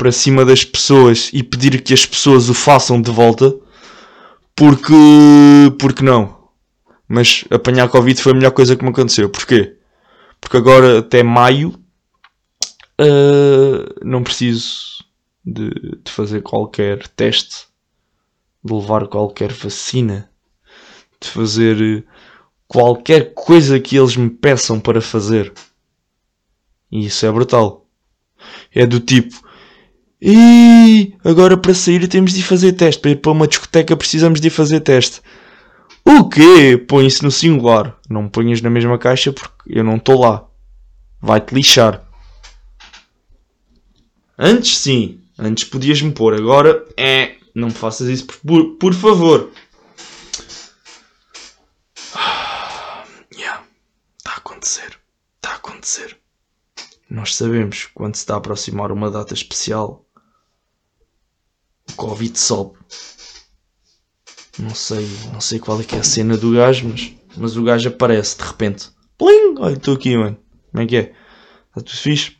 para 0.00 0.10
cima 0.10 0.46
das 0.46 0.64
pessoas 0.64 1.28
e 1.30 1.42
pedir 1.42 1.82
que 1.82 1.92
as 1.92 2.06
pessoas 2.06 2.48
o 2.48 2.54
façam 2.54 3.02
de 3.02 3.10
volta, 3.10 3.54
porque. 4.56 4.94
porque 5.78 6.02
não. 6.02 6.48
Mas 7.06 7.44
apanhar 7.50 7.86
Covid 7.90 8.18
foi 8.22 8.32
a 8.32 8.34
melhor 8.34 8.52
coisa 8.52 8.74
que 8.74 8.82
me 8.82 8.88
aconteceu. 8.88 9.28
Porquê? 9.28 9.76
Porque 10.40 10.56
agora 10.56 11.00
até 11.00 11.22
maio 11.22 11.78
uh, 12.98 13.94
não 14.02 14.22
preciso 14.22 15.04
de, 15.44 15.68
de 16.02 16.10
fazer 16.10 16.40
qualquer 16.40 17.06
teste, 17.08 17.66
de 18.64 18.72
levar 18.72 19.06
qualquer 19.06 19.52
vacina, 19.52 20.30
de 21.20 21.28
fazer 21.28 22.06
qualquer 22.66 23.34
coisa 23.34 23.78
que 23.78 23.98
eles 23.98 24.16
me 24.16 24.30
peçam 24.30 24.80
para 24.80 25.02
fazer. 25.02 25.52
E 26.90 27.04
isso 27.04 27.26
é 27.26 27.30
brutal. 27.30 27.86
É 28.74 28.86
do 28.86 28.98
tipo, 28.98 29.49
e 30.22 31.14
agora 31.24 31.56
para 31.56 31.72
sair 31.72 32.06
temos 32.06 32.34
de 32.34 32.42
fazer 32.42 32.72
teste. 32.72 33.00
Para 33.00 33.10
ir 33.12 33.16
para 33.16 33.32
uma 33.32 33.48
discoteca 33.48 33.96
precisamos 33.96 34.40
de 34.40 34.50
fazer 34.50 34.80
teste. 34.80 35.22
O 36.04 36.28
quê? 36.28 36.76
Põe-se 36.76 37.22
no 37.22 37.30
singular. 37.30 37.96
Não 38.08 38.24
me 38.24 38.30
ponhas 38.30 38.60
na 38.60 38.68
mesma 38.68 38.98
caixa 38.98 39.32
porque 39.32 39.52
eu 39.66 39.82
não 39.82 39.96
estou 39.96 40.20
lá. 40.20 40.46
Vai-te 41.20 41.54
lixar. 41.54 42.04
Antes 44.38 44.76
sim. 44.76 45.20
Antes 45.38 45.64
podias-me 45.64 46.12
pôr. 46.12 46.34
Agora 46.34 46.84
é. 46.96 47.36
Não 47.54 47.68
me 47.68 47.74
faças 47.74 48.08
isso 48.08 48.26
por, 48.26 48.76
por 48.76 48.94
favor. 48.94 49.50
Yeah. 53.32 53.62
Está 54.18 54.32
a 54.32 54.36
acontecer. 54.36 54.98
Está 55.36 55.52
a 55.52 55.56
acontecer. 55.56 56.18
Nós 57.08 57.34
sabemos 57.34 57.88
quando 57.94 58.16
se 58.16 58.20
está 58.20 58.34
a 58.34 58.38
aproximar 58.38 58.92
uma 58.92 59.10
data 59.10 59.32
especial 59.34 60.04
Covid 62.00 62.38
sobe. 62.38 62.78
Não 64.58 64.74
sei, 64.74 65.06
não 65.34 65.40
sei 65.40 65.58
qual 65.58 65.78
é 65.78 65.84
que 65.84 65.94
é 65.94 65.98
a 65.98 66.02
cena 66.02 66.34
do 66.34 66.52
gajo, 66.52 66.88
mas, 66.88 67.14
mas 67.36 67.56
o 67.58 67.62
gajo 67.62 67.90
aparece 67.90 68.38
de 68.38 68.44
repente. 68.44 68.88
Plim! 69.18 69.56
Olha, 69.58 69.74
estou 69.74 69.94
aqui, 69.94 70.16
mano. 70.16 70.38
Como 70.70 70.82
é 70.82 70.86
que 70.86 70.96
é? 70.96 71.00
Está 71.68 71.82
tudo 71.82 71.90
fixe? 71.90 72.36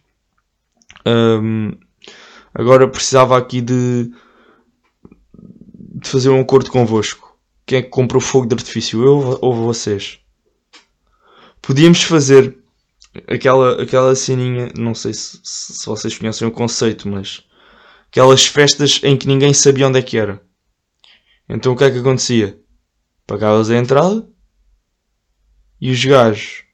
Um, 1.06 1.72
agora 2.54 2.88
precisava 2.88 3.36
aqui 3.36 3.60
de, 3.60 4.10
de 5.76 6.08
fazer 6.08 6.30
um 6.30 6.40
acordo 6.40 6.70
convosco. 6.70 7.38
Quem 7.66 7.80
é 7.80 7.82
que 7.82 7.90
comprou 7.90 8.20
fogo 8.20 8.46
de 8.46 8.54
artifício? 8.54 9.04
Eu 9.04 9.38
ou 9.42 9.54
vocês? 9.54 10.20
Podíamos 11.60 12.02
fazer 12.02 12.58
aquela, 13.28 13.82
aquela 13.82 14.16
ceninha. 14.16 14.72
Não 14.74 14.94
sei 14.94 15.12
se, 15.12 15.38
se 15.42 15.84
vocês 15.84 16.16
conhecem 16.16 16.48
o 16.48 16.50
conceito, 16.50 17.06
mas 17.08 17.44
aquelas 18.10 18.44
festas 18.44 19.00
em 19.02 19.16
que 19.16 19.26
ninguém 19.26 19.54
sabia 19.54 19.86
onde 19.86 19.98
é 19.98 20.02
que 20.02 20.18
era. 20.18 20.42
Então 21.48 21.72
o 21.72 21.76
que 21.76 21.84
é 21.84 21.90
que 21.90 21.98
acontecia? 21.98 22.60
Pagavas 23.26 23.70
a 23.70 23.76
entrada 23.76 24.28
e 25.80 25.90
os 25.90 26.04
gajos, 26.04 26.64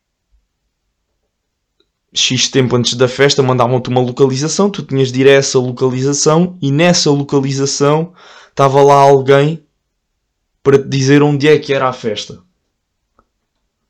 X 2.13 2.49
tempo 2.49 2.75
antes 2.75 2.95
da 2.95 3.07
festa, 3.07 3.43
mandavam-te 3.43 3.91
uma 3.91 4.01
localização, 4.01 4.71
tu 4.71 4.83
tinhas 4.83 5.13
de 5.13 5.21
ir 5.21 5.29
a 5.29 5.33
essa 5.33 5.59
localização 5.59 6.59
e 6.63 6.73
nessa 6.73 7.11
localização 7.11 8.15
estava 8.49 8.83
lá 8.83 8.95
alguém 8.95 9.63
para 10.63 10.79
te 10.79 10.89
dizer 10.89 11.23
onde 11.23 11.47
é 11.47 11.59
que 11.59 11.75
era 11.75 11.89
a 11.89 11.93
festa. 11.93 12.43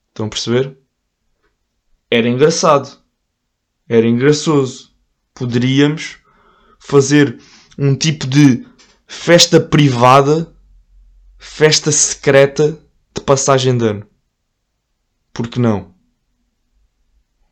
Estão 0.09 0.27
a 0.27 0.29
perceber? 0.29 0.77
Era 2.11 2.29
engraçado. 2.29 2.99
Era 3.89 4.07
engraçoso. 4.07 4.93
Poderíamos 5.33 6.19
fazer 6.87 7.41
um 7.77 7.97
tipo 7.97 8.29
de 8.29 8.65
festa 9.09 9.61
privada, 9.61 10.55
festa 11.37 11.91
secreta 11.91 12.79
de 13.13 13.23
passagem 13.23 13.77
de 13.77 13.89
ano. 13.89 14.07
Porque 15.33 15.59
não? 15.59 15.93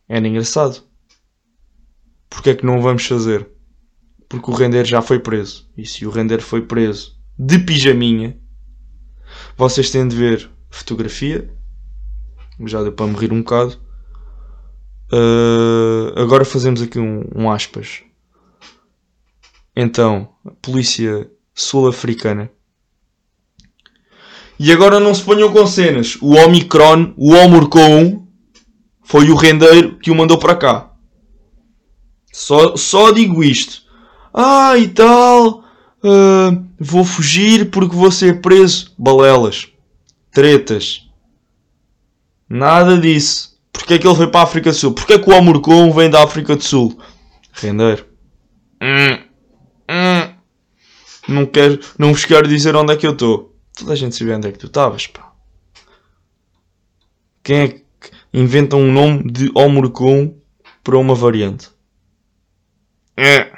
Era 0.09 0.29
engraçado. 0.29 0.85
Porque 2.31 2.51
é 2.51 2.55
que 2.55 2.65
não 2.65 2.81
vamos 2.81 3.05
fazer? 3.05 3.49
Porque 4.29 4.51
o 4.51 4.55
render 4.55 4.85
já 4.85 5.03
foi 5.03 5.19
preso. 5.19 5.69
E 5.77 5.85
se 5.85 6.07
o 6.07 6.11
render 6.11 6.41
foi 6.41 6.63
preso 6.63 7.19
de 7.37 7.59
pijaminha, 7.59 8.39
vocês 9.57 9.91
têm 9.91 10.07
de 10.07 10.15
ver 10.15 10.49
fotografia. 10.71 11.53
Já 12.67 12.85
deu 12.85 12.93
para 12.93 13.09
me 13.09 13.17
rir 13.17 13.33
um 13.33 13.43
bocado. 13.43 13.81
Uh, 15.13 16.21
agora 16.21 16.45
fazemos 16.45 16.81
aqui 16.81 17.01
um, 17.01 17.25
um 17.35 17.51
aspas. 17.51 18.05
Então, 19.77 20.29
a 20.45 20.51
polícia 20.51 21.31
sul-africana. 21.55 22.51
E 24.59 24.71
agora 24.73 25.01
não 25.01 25.15
se 25.15 25.23
ponham 25.23 25.53
com 25.53 25.67
cenas. 25.67 26.17
O 26.21 26.35
Omicron, 26.37 27.13
o 27.17 27.33
Omurcon, 27.35 28.27
foi 29.03 29.29
o 29.31 29.35
rendeiro 29.35 29.99
que 29.99 30.11
o 30.11 30.15
mandou 30.15 30.39
para 30.39 30.55
cá. 30.55 30.93
Só, 32.33 32.77
só 32.77 33.11
digo 33.11 33.43
isto. 33.43 33.83
Ah, 34.33 34.77
e 34.79 34.89
tal. 34.89 35.65
"Ah, 36.03 36.51
vou 36.79 37.05
fugir 37.05 37.71
porque 37.71 37.97
vou 37.97 38.11
ser 38.11 38.41
preso. 38.41 38.93
Balelas. 38.99 39.69
Tretas. 40.33 41.03
Nada 42.49 42.99
disso. 42.99 43.55
Porquê 43.73 43.95
é 43.95 43.99
que 43.99 44.07
ele 44.07 44.17
veio 44.17 44.31
para 44.31 44.41
a 44.41 44.45
África 44.45 44.71
do 44.71 44.77
Sul? 44.77 44.93
Porquê 44.93 45.15
é 45.15 45.19
que 45.19 45.29
o 45.29 45.35
Amorcon 45.35 45.91
vem 45.93 46.09
da 46.11 46.23
África 46.23 46.55
do 46.57 46.63
Sul? 46.63 46.97
Render. 47.53 48.07
Hum, 48.83 49.13
hum. 49.13 49.34
Não 51.29 51.47
quero, 51.47 51.81
não 51.99 52.13
vos 52.13 52.25
quero 52.25 52.47
dizer 52.47 52.77
onde 52.77 52.93
é 52.93 52.97
que 52.97 53.07
eu 53.07 53.13
estou. 53.13 53.57
Toda 53.77 53.93
a 53.93 53.97
gente 53.97 54.15
sabia 54.15 54.37
onde 54.37 54.49
é 54.49 54.53
que 54.53 54.59
tu 54.59 54.67
estavas, 54.67 55.07
pá. 55.07 55.33
Quem 57.43 57.61
é 57.61 57.69
que 57.69 57.83
inventa 58.33 58.77
um 58.77 58.91
nome 58.91 59.31
de 59.31 59.51
Omurcum 59.55 60.39
para 60.83 60.99
uma 60.99 61.15
variante? 61.15 61.71
É, 63.17 63.53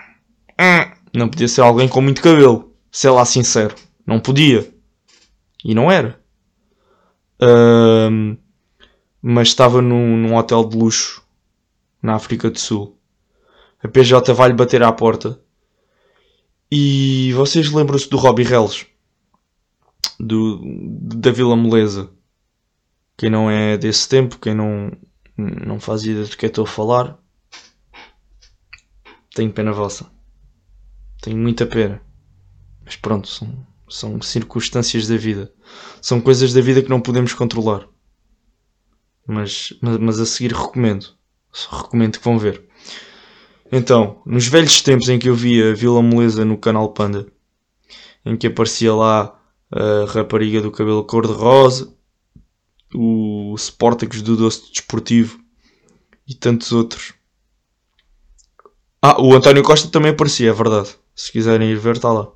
é. 0.59 0.93
Não 1.15 1.29
podia 1.29 1.49
ser 1.49 1.63
alguém 1.63 1.89
com 1.89 2.01
muito 2.01 2.23
cabelo. 2.23 2.73
Sei 2.91 3.11
lá, 3.11 3.25
sincero. 3.25 3.75
Não 4.07 4.21
podia. 4.21 4.69
E 5.65 5.75
não 5.75 5.91
era. 5.91 6.21
Ahm, 7.41 8.37
mas 9.21 9.49
estava 9.49 9.83
num, 9.83 10.17
num 10.17 10.37
hotel 10.37 10.65
de 10.65 10.77
luxo 10.77 11.23
na 12.03 12.15
África 12.15 12.51
do 12.51 12.59
Sul. 12.59 12.99
A 13.83 13.89
PJ 13.89 14.33
vai-lhe 14.33 14.55
bater 14.55 14.83
à 14.83 14.93
porta. 14.93 15.41
E 16.71 17.33
vocês 17.35 17.71
lembram-se 17.71 18.09
do 18.09 18.17
Robbie 18.17 18.43
Reles? 18.43 18.87
Do, 20.19 20.61
da 21.19 21.31
Vila 21.31 21.57
Moleza. 21.57 22.11
Quem 23.17 23.31
não 23.31 23.51
é 23.51 23.77
desse 23.77 24.09
tempo, 24.09 24.39
quem 24.39 24.55
não, 24.55 24.91
não 25.37 25.79
faz 25.79 26.05
ideia 26.05 26.25
do 26.25 26.37
que 26.37 26.45
eu 26.45 26.49
estou 26.49 26.65
a 26.65 26.69
falar, 26.69 27.19
tenho 29.35 29.53
pena 29.53 29.73
vossa. 29.73 30.11
Tenho 31.23 31.37
muita 31.37 31.67
pena. 31.67 32.01
Mas 32.85 32.97
pronto, 32.97 33.29
são, 33.29 33.67
são 33.89 34.23
circunstâncias 34.23 35.07
da 35.07 35.17
vida. 35.17 35.53
São 36.01 36.21
coisas 36.21 36.53
da 36.53 36.61
vida 36.61 36.83
que 36.83 36.91
não 36.91 37.01
podemos 37.01 37.33
controlar. 37.35 37.87
Mas, 39.27 39.73
mas, 39.83 39.99
mas 39.99 40.21
a 40.21 40.27
seguir 40.27 40.55
recomendo. 40.55 41.15
Recomendo 41.71 42.19
que 42.19 42.25
vão 42.25 42.39
ver. 42.39 42.67
Então, 43.71 44.23
nos 44.25 44.47
velhos 44.47 44.81
tempos 44.81 45.09
em 45.09 45.19
que 45.19 45.29
eu 45.29 45.35
via 45.35 45.75
Vila 45.75 46.01
Moleza 46.01 46.45
no 46.45 46.57
canal 46.57 46.93
Panda, 46.93 47.27
em 48.25 48.37
que 48.37 48.47
aparecia 48.47 48.95
lá 48.95 49.39
a 49.71 50.05
rapariga 50.11 50.61
do 50.61 50.71
cabelo 50.71 51.05
cor-de-rosa, 51.05 51.93
o 52.95 53.55
Sportacus 53.57 54.23
do 54.23 54.37
Doce 54.37 54.71
Desportivo 54.71 55.41
e 56.27 56.35
tantos 56.35 56.73
outros. 56.73 57.15
Ah, 59.03 59.21
o 59.21 59.35
António 59.35 59.63
Costa 59.63 59.89
também 59.89 60.13
aparecia, 60.13 60.51
é 60.51 60.53
verdade. 60.53 60.97
Se 61.15 61.31
quiserem 61.33 61.71
ir 61.71 61.79
ver, 61.79 61.97
está 61.97 62.13
lá. 62.13 62.29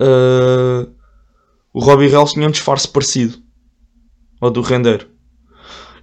Ah, 0.00 0.88
o 1.72 1.80
Robbie 1.80 2.08
Reels 2.08 2.32
tinha 2.32 2.46
um 2.46 2.50
disfarce 2.50 2.88
parecido 2.88 3.38
ao 4.40 4.50
do 4.50 4.62
Render. 4.62 5.08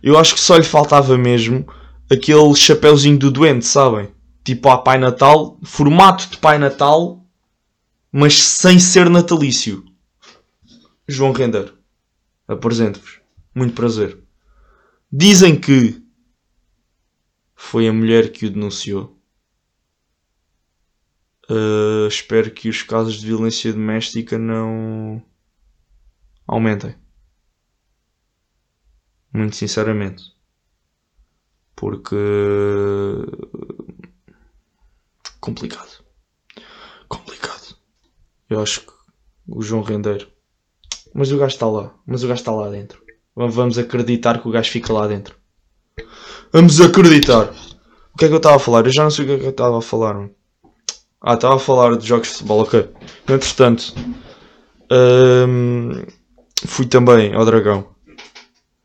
Eu 0.01 0.17
acho 0.17 0.35
que 0.35 0.39
só 0.39 0.55
lhe 0.55 0.63
faltava 0.63 1.17
mesmo 1.17 1.65
aquele 2.11 2.55
chapéuzinho 2.55 3.17
do 3.17 3.31
doente, 3.31 3.65
sabem? 3.65 4.13
Tipo 4.43 4.69
a 4.69 4.77
Pai 4.77 4.97
Natal, 4.97 5.59
formato 5.63 6.29
de 6.29 6.37
Pai 6.37 6.57
Natal, 6.57 7.25
mas 8.11 8.41
sem 8.41 8.79
ser 8.79 9.09
natalício. 9.09 9.83
João 11.07 11.31
Render, 11.31 11.73
apresento-vos. 12.47 13.19
Muito 13.53 13.73
prazer. 13.73 14.17
Dizem 15.11 15.59
que 15.59 16.03
foi 17.55 17.87
a 17.87 17.93
mulher 17.93 18.31
que 18.31 18.45
o 18.45 18.49
denunciou. 18.49 19.15
Uh, 21.49 22.07
espero 22.07 22.51
que 22.51 22.69
os 22.69 22.81
casos 22.81 23.15
de 23.15 23.27
violência 23.27 23.71
doméstica 23.71 24.37
não 24.37 25.23
aumentem. 26.47 26.95
Muito 29.31 29.55
sinceramente. 29.55 30.35
Porque. 31.75 32.15
Complicado. 35.39 36.03
Complicado. 37.07 37.77
Eu 38.49 38.61
acho 38.61 38.81
que 38.81 38.93
o 39.47 39.61
João 39.61 39.83
Rendeiro. 39.83 40.27
Mas 41.13 41.31
o 41.31 41.37
gajo 41.37 41.53
está 41.53 41.67
lá. 41.67 41.93
Mas 42.05 42.23
o 42.23 42.27
gajo 42.27 42.39
está 42.39 42.51
lá 42.51 42.69
dentro. 42.69 43.03
Vamos 43.35 43.77
acreditar 43.77 44.41
que 44.41 44.47
o 44.47 44.51
gajo 44.51 44.71
fica 44.71 44.93
lá 44.93 45.07
dentro. 45.07 45.35
Vamos 46.51 46.79
acreditar. 46.79 47.53
O 48.13 48.17
que 48.17 48.25
é 48.25 48.27
que 48.29 48.33
eu 48.33 48.37
estava 48.37 48.55
a 48.55 48.59
falar? 48.59 48.85
Eu 48.85 48.93
já 48.93 49.03
não 49.03 49.11
sei 49.11 49.25
o 49.25 49.27
que 49.27 49.33
é 49.33 49.39
que 49.39 49.45
eu 49.45 49.49
estava 49.49 49.77
a 49.77 49.81
falar. 49.81 50.29
Ah, 51.21 51.33
estava 51.33 51.55
a 51.55 51.59
falar 51.59 51.97
de 51.97 52.07
jogos 52.07 52.27
de 52.27 52.33
futebol, 52.35 52.61
ok. 52.61 52.89
Entretanto, 53.27 53.93
hum, 54.91 56.05
fui 56.65 56.85
também 56.85 57.33
ao 57.33 57.45
Dragão. 57.45 57.94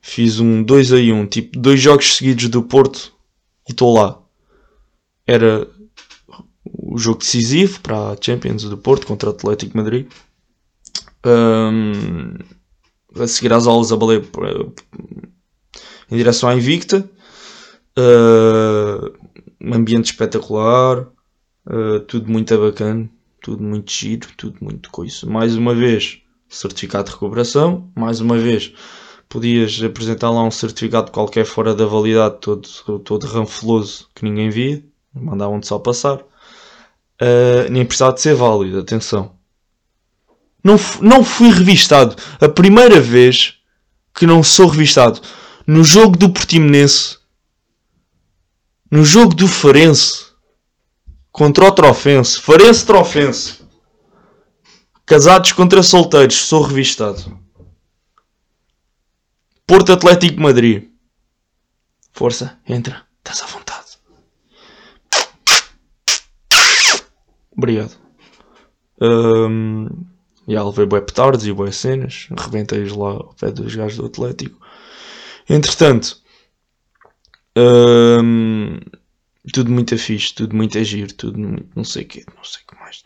Fiz 0.01 0.41
um 0.41 0.63
2 0.63 0.93
a 0.93 0.97
1, 0.97 1.27
tipo, 1.27 1.59
dois 1.59 1.81
jogos 1.81 2.17
seguidos 2.17 2.49
do 2.49 2.63
Porto 2.63 3.13
e 3.69 3.73
estou 3.73 3.93
lá. 3.95 4.19
Era 5.27 5.69
o 6.65 6.99
jogo 6.99 7.19
decisivo 7.19 7.81
para 7.81 8.11
a 8.11 8.17
Champions 8.21 8.65
do 8.65 8.79
Porto 8.79 9.07
contra 9.07 9.29
o 9.29 9.33
Atlético 9.33 9.77
Madrid. 9.77 10.07
Hum, 11.25 12.35
a 13.15 13.27
seguir 13.27 13.53
às 13.53 13.67
aulas 13.67 13.93
a 13.93 13.97
baleia 13.97 14.23
em 16.11 16.17
direção 16.17 16.49
à 16.49 16.55
Invicta. 16.55 17.09
Um 19.63 19.75
ambiente 19.75 20.07
espetacular, 20.07 21.07
uh, 21.67 22.01
tudo 22.09 22.31
muito 22.31 22.57
bacana, 22.57 23.11
tudo 23.43 23.63
muito 23.63 23.93
giro, 23.93 24.29
tudo 24.37 24.57
muito 24.63 24.91
coisa. 24.91 25.27
Mais 25.27 25.55
uma 25.55 25.75
vez, 25.75 26.23
certificado 26.49 27.05
de 27.05 27.13
recuperação. 27.13 27.91
Mais 27.95 28.21
uma 28.21 28.39
vez, 28.39 28.73
podias 29.31 29.81
apresentar 29.81 30.29
lá 30.29 30.43
um 30.43 30.51
certificado 30.51 31.13
qualquer 31.13 31.47
fora 31.47 31.73
da 31.73 31.87
validade, 31.87 32.39
todo, 32.41 32.69
todo 32.99 33.27
ranfoloso, 33.27 34.09
que 34.13 34.25
ninguém 34.25 34.51
via. 34.51 34.85
Mandavam-te 35.15 35.69
só 35.69 35.79
passar. 35.79 36.19
Uh, 36.19 37.71
nem 37.71 37.85
precisava 37.85 38.13
de 38.13 38.21
ser 38.21 38.35
válido, 38.35 38.81
atenção. 38.81 39.33
Não, 40.63 40.77
não 41.01 41.25
fui 41.25 41.49
revistado. 41.51 42.17
A 42.41 42.49
primeira 42.49 43.01
vez 43.01 43.55
que 44.15 44.27
não 44.27 44.43
sou 44.43 44.67
revistado. 44.67 45.21
No 45.67 45.85
jogo 45.85 46.17
do 46.17 46.31
Portimonense. 46.31 47.19
No 48.91 49.05
jogo 49.05 49.35
do 49.35 49.47
Farense. 49.47 50.27
Contra 51.31 51.67
o 51.67 51.73
Trofense. 51.73 52.41
Farense 52.41 52.85
Trofense. 52.85 53.61
Casados 55.07 55.53
contra 55.53 55.83
solteiros. 55.83 56.37
Sou 56.37 56.63
revistado. 56.63 57.40
Porto 59.71 59.93
Atlético 59.93 60.35
de 60.35 60.43
Madrid. 60.43 60.89
Força, 62.13 62.59
entra. 62.67 63.07
Estás 63.19 63.41
à 63.41 63.47
vontade. 63.47 63.87
Obrigado. 67.57 67.97
Hum, 69.01 69.87
já 70.49 70.65
levei 70.65 70.87
bué 70.87 71.01
petardos 71.01 71.47
e 71.47 71.53
bué 71.53 71.71
cenas. 71.71 72.27
Rebentei-os 72.37 72.91
lá 72.97 73.11
ao 73.11 73.35
pé 73.35 73.53
dos 73.53 73.73
gajos 73.77 73.99
do 73.99 74.07
Atlético. 74.07 74.59
Entretanto, 75.49 76.21
hum, 77.57 78.81
tudo 79.53 79.71
muito 79.71 79.97
fixe, 79.97 80.35
tudo 80.35 80.57
muito 80.57 80.79
a 80.79 80.83
giro, 80.83 81.15
tudo 81.15 81.39
muito 81.39 81.71
não 81.77 81.85
sei 81.85 82.03
o 82.03 82.09
quê, 82.09 82.25
não 82.37 82.43
sei 82.43 82.61
o 82.65 82.67
que 82.67 82.75
mais. 82.75 83.01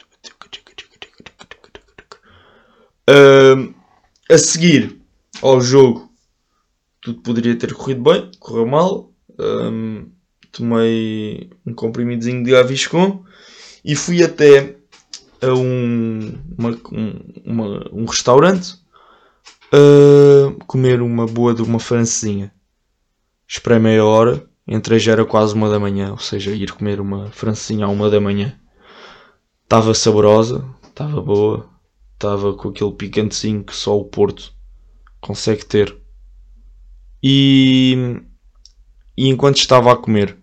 Hum, 3.07 3.75
a 4.31 4.39
seguir 4.39 4.99
ao 5.43 5.61
jogo, 5.61 6.14
tudo 7.05 7.21
poderia 7.23 7.57
ter 7.57 7.75
corrido 7.75 8.03
bem, 8.03 8.31
correu 8.41 8.67
mal. 8.67 9.13
Hum, 9.39 10.11
tomei 10.53 11.51
um 11.67 11.75
comprimidozinho 11.75 12.45
de 12.45 12.53
Gaviscon 12.53 13.25
e 13.85 13.95
fui 13.97 14.23
até 14.23 14.77
a 15.43 15.55
um, 15.55 16.33
uma- 16.59 16.81
um, 16.93 17.21
uma- 17.45 17.91
um 17.93 18.05
restaurante 18.07 18.79
comer 20.67 21.01
uma 21.03 21.27
boa 21.27 21.55
de 21.55 21.63
uma 21.63 21.79
francesinha. 21.79 22.53
Esperei 23.47 23.79
meia 23.79 24.05
hora, 24.05 24.45
entrei 24.67 24.99
já 24.99 25.13
era 25.13 25.25
quase 25.25 25.55
uma 25.55 25.69
da 25.71 25.79
manhã, 25.79 26.11
ou 26.13 26.19
seja, 26.19 26.53
ir 26.53 26.73
comer 26.73 27.01
uma 27.01 27.31
francesinha 27.31 27.87
à 27.87 27.89
uma 27.89 28.11
da 28.11 28.21
manhã. 28.21 28.59
Estava 29.65 29.95
saborosa, 29.95 30.65
estava 30.87 31.21
boa, 31.21 31.69
estava 32.15 32.55
com 32.55 32.69
aquele 32.69 32.93
picantezinho 32.93 33.65
que 33.65 33.75
só 33.75 33.99
o 33.99 34.05
Porto 34.05 34.53
consegue 35.21 35.65
ter. 35.65 35.97
E, 37.27 38.21
e 39.17 39.31
enquanto 39.31 39.57
estava 39.57 39.91
a 39.91 39.97
comer, 39.97 40.37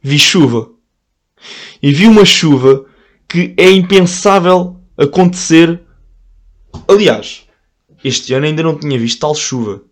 vi 0.00 0.18
chuva. 0.18 0.70
E 1.82 1.92
vi 1.92 2.06
uma 2.06 2.24
chuva 2.24 2.86
que 3.28 3.52
é 3.58 3.70
impensável 3.70 4.80
acontecer. 4.96 5.82
Aliás, 6.88 7.46
este 8.02 8.32
ano 8.32 8.46
ainda 8.46 8.62
não 8.62 8.78
tinha 8.78 8.98
visto 8.98 9.20
tal 9.20 9.34
chuva. 9.34 9.82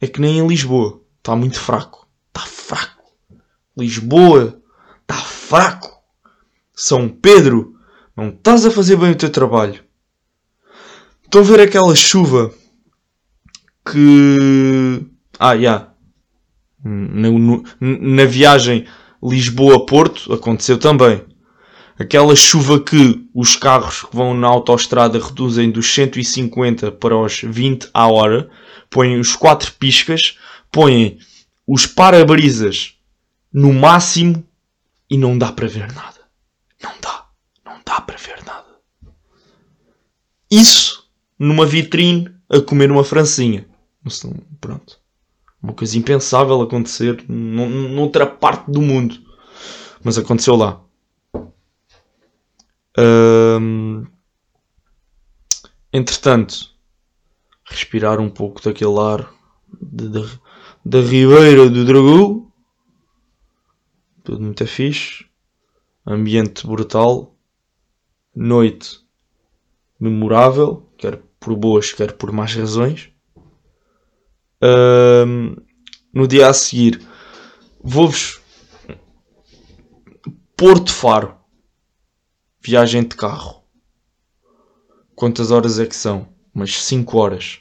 É 0.00 0.08
que 0.08 0.20
nem 0.20 0.40
em 0.40 0.48
Lisboa. 0.48 1.00
Está 1.18 1.36
muito 1.36 1.60
fraco. 1.60 2.08
Está 2.26 2.40
fraco. 2.44 3.04
Lisboa 3.78 4.60
está 5.02 5.14
fraco. 5.14 6.02
São 6.74 7.08
Pedro 7.08 7.78
Não 8.16 8.30
estás 8.30 8.66
a 8.66 8.70
fazer 8.72 8.96
bem 8.96 9.12
o 9.12 9.16
teu 9.16 9.30
trabalho. 9.30 9.84
Estão 11.24 11.40
a 11.40 11.44
ver 11.44 11.60
aquela 11.60 11.94
chuva 11.94 12.52
que. 13.88 15.06
Ah, 15.38 15.54
já. 15.54 15.60
Yeah. 15.60 15.90
Na, 16.84 17.28
na 17.80 18.24
viagem 18.24 18.86
Lisboa-Porto 19.22 20.32
aconteceu 20.32 20.78
também. 20.78 21.22
Aquela 21.98 22.36
chuva 22.36 22.78
que 22.78 23.26
os 23.34 23.56
carros 23.56 24.02
que 24.02 24.14
vão 24.14 24.34
na 24.34 24.46
autoestrada 24.46 25.18
reduzem 25.18 25.70
dos 25.70 25.92
150 25.94 26.92
para 26.92 27.16
os 27.16 27.40
20 27.40 27.88
à 27.94 28.06
hora, 28.06 28.50
põem 28.90 29.18
os 29.18 29.34
quatro 29.34 29.72
piscas, 29.72 30.36
põem 30.70 31.18
os 31.66 31.86
para-brisas 31.86 32.94
no 33.52 33.72
máximo 33.72 34.46
e 35.08 35.16
não 35.16 35.38
dá 35.38 35.50
para 35.50 35.66
ver 35.66 35.90
nada. 35.92 36.20
Não 36.82 36.92
dá. 37.00 37.26
Não 37.64 37.80
dá 37.84 38.00
para 38.00 38.18
ver 38.18 38.44
nada. 38.44 38.66
Isso 40.50 41.08
numa 41.38 41.64
vitrine 41.64 42.30
a 42.50 42.60
comer 42.60 42.92
uma 42.92 43.04
francinha. 43.04 43.66
Pronto. 44.60 45.00
Uma 45.66 45.74
coisa 45.74 45.98
impensável 45.98 46.62
acontecer 46.62 47.24
noutra 47.28 48.24
parte 48.24 48.70
do 48.70 48.80
mundo. 48.80 49.16
Mas 50.04 50.16
aconteceu 50.16 50.54
lá. 50.54 50.80
entretanto, 55.92 56.70
respirar 57.64 58.20
um 58.20 58.30
pouco 58.30 58.62
daquele 58.62 58.96
ar 59.00 59.28
da 60.84 61.00
Ribeira 61.00 61.68
do 61.68 61.84
Dragão. 61.84 62.52
Tudo 64.22 64.40
muito 64.40 64.64
fixe. 64.68 65.26
Ambiente 66.06 66.64
brutal. 66.64 67.34
Noite 68.32 69.04
memorável, 69.98 70.88
quer 70.96 71.20
por 71.40 71.56
boas, 71.56 71.92
quer 71.92 72.12
por 72.12 72.30
más 72.30 72.54
razões. 72.54 73.10
No 76.12 76.26
dia 76.26 76.48
a 76.48 76.52
seguir, 76.52 77.00
vou-vos 77.82 78.40
Porto 80.56 80.92
Faro 80.92 81.36
viagem 82.66 83.04
de 83.04 83.14
carro. 83.14 83.62
Quantas 85.14 85.52
horas 85.52 85.78
é 85.78 85.86
que 85.86 85.94
são? 85.94 86.28
Umas 86.52 86.82
5 86.82 87.16
horas. 87.16 87.60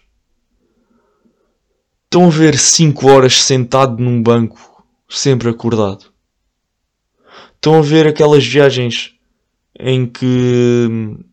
Estão 2.05 2.25
a 2.25 2.29
ver 2.29 2.57
5 2.57 3.07
horas 3.07 3.43
sentado 3.43 4.01
num 4.01 4.23
banco, 4.23 4.83
sempre 5.07 5.47
acordado. 5.47 6.11
Estão 7.53 7.77
a 7.77 7.81
ver 7.83 8.07
aquelas 8.07 8.43
viagens 8.43 9.13
em 9.79 10.07
que 10.07 10.87
hum, 10.89 11.23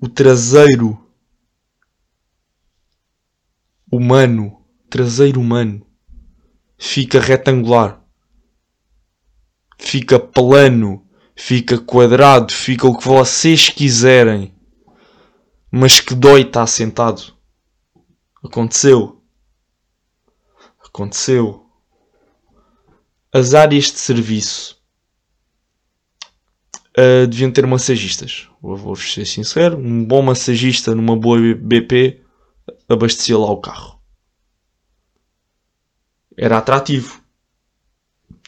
o 0.00 0.08
traseiro 0.08 0.98
humano, 3.90 4.61
traseiro 4.92 5.40
humano, 5.40 5.84
fica 6.78 7.18
retangular, 7.18 8.00
fica 9.78 10.20
plano 10.20 11.02
fica 11.34 11.78
quadrado, 11.78 12.52
fica 12.52 12.86
o 12.86 12.96
que 12.96 13.06
vocês 13.06 13.68
quiserem, 13.68 14.54
mas 15.70 16.00
que 16.00 16.14
dói 16.14 16.42
estar 16.42 16.66
sentado. 16.66 17.34
Aconteceu. 18.44 19.22
Aconteceu. 20.84 21.66
As 23.32 23.54
áreas 23.54 23.84
de 23.84 23.98
serviço 23.98 24.78
uh, 26.98 27.26
deviam 27.26 27.50
ter 27.50 27.66
massagistas. 27.66 28.48
Vou-vos 28.60 29.12
ser 29.14 29.24
sincero: 29.24 29.78
um 29.78 30.04
bom 30.04 30.22
massagista 30.22 30.94
numa 30.94 31.16
boa 31.16 31.38
BP 31.54 32.22
abastecia 32.88 33.38
lá 33.38 33.50
o 33.50 33.60
carro. 33.60 34.01
Era 36.36 36.58
atrativo. 36.58 37.20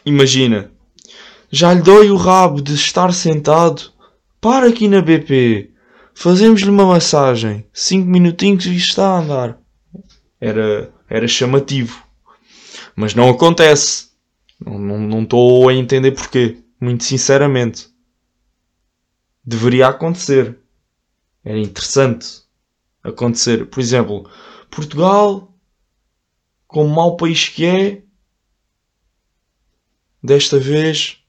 Imagina, 0.05 0.71
já 1.51 1.73
lhe 1.73 1.83
dói 1.83 2.11
o 2.11 2.17
rabo 2.17 2.61
de 2.61 2.75
estar 2.75 3.13
sentado? 3.13 3.93
Para 4.41 4.69
aqui 4.69 4.89
na 4.89 5.01
BP. 5.01 5.71
Fazemos-lhe 6.15 6.69
uma 6.69 6.85
massagem. 6.85 7.67
Cinco 7.73 8.09
minutinhos 8.09 8.67
e 8.67 8.77
está 8.77 9.07
a 9.07 9.19
andar. 9.21 9.59
Era, 10.41 10.93
era 11.09 11.29
chamativo. 11.29 12.03
Mas 12.97 13.15
não 13.15 13.31
acontece. 13.31 14.09
Não 14.61 15.23
estou 15.23 15.69
a 15.69 15.75
entender 15.75 16.11
porquê. 16.11 16.59
Muito 16.81 17.05
sinceramente. 17.05 17.89
Deveria 19.45 19.89
acontecer. 19.89 20.59
Era 21.45 21.59
interessante 21.59 22.43
acontecer. 23.03 23.67
Por 23.67 23.81
exemplo, 23.81 24.29
Portugal, 24.71 25.54
como 26.75 26.93
mau 26.93 27.17
país 27.17 27.49
que 27.49 27.65
é, 27.65 28.03
desta 30.21 30.59
vez 30.59 31.25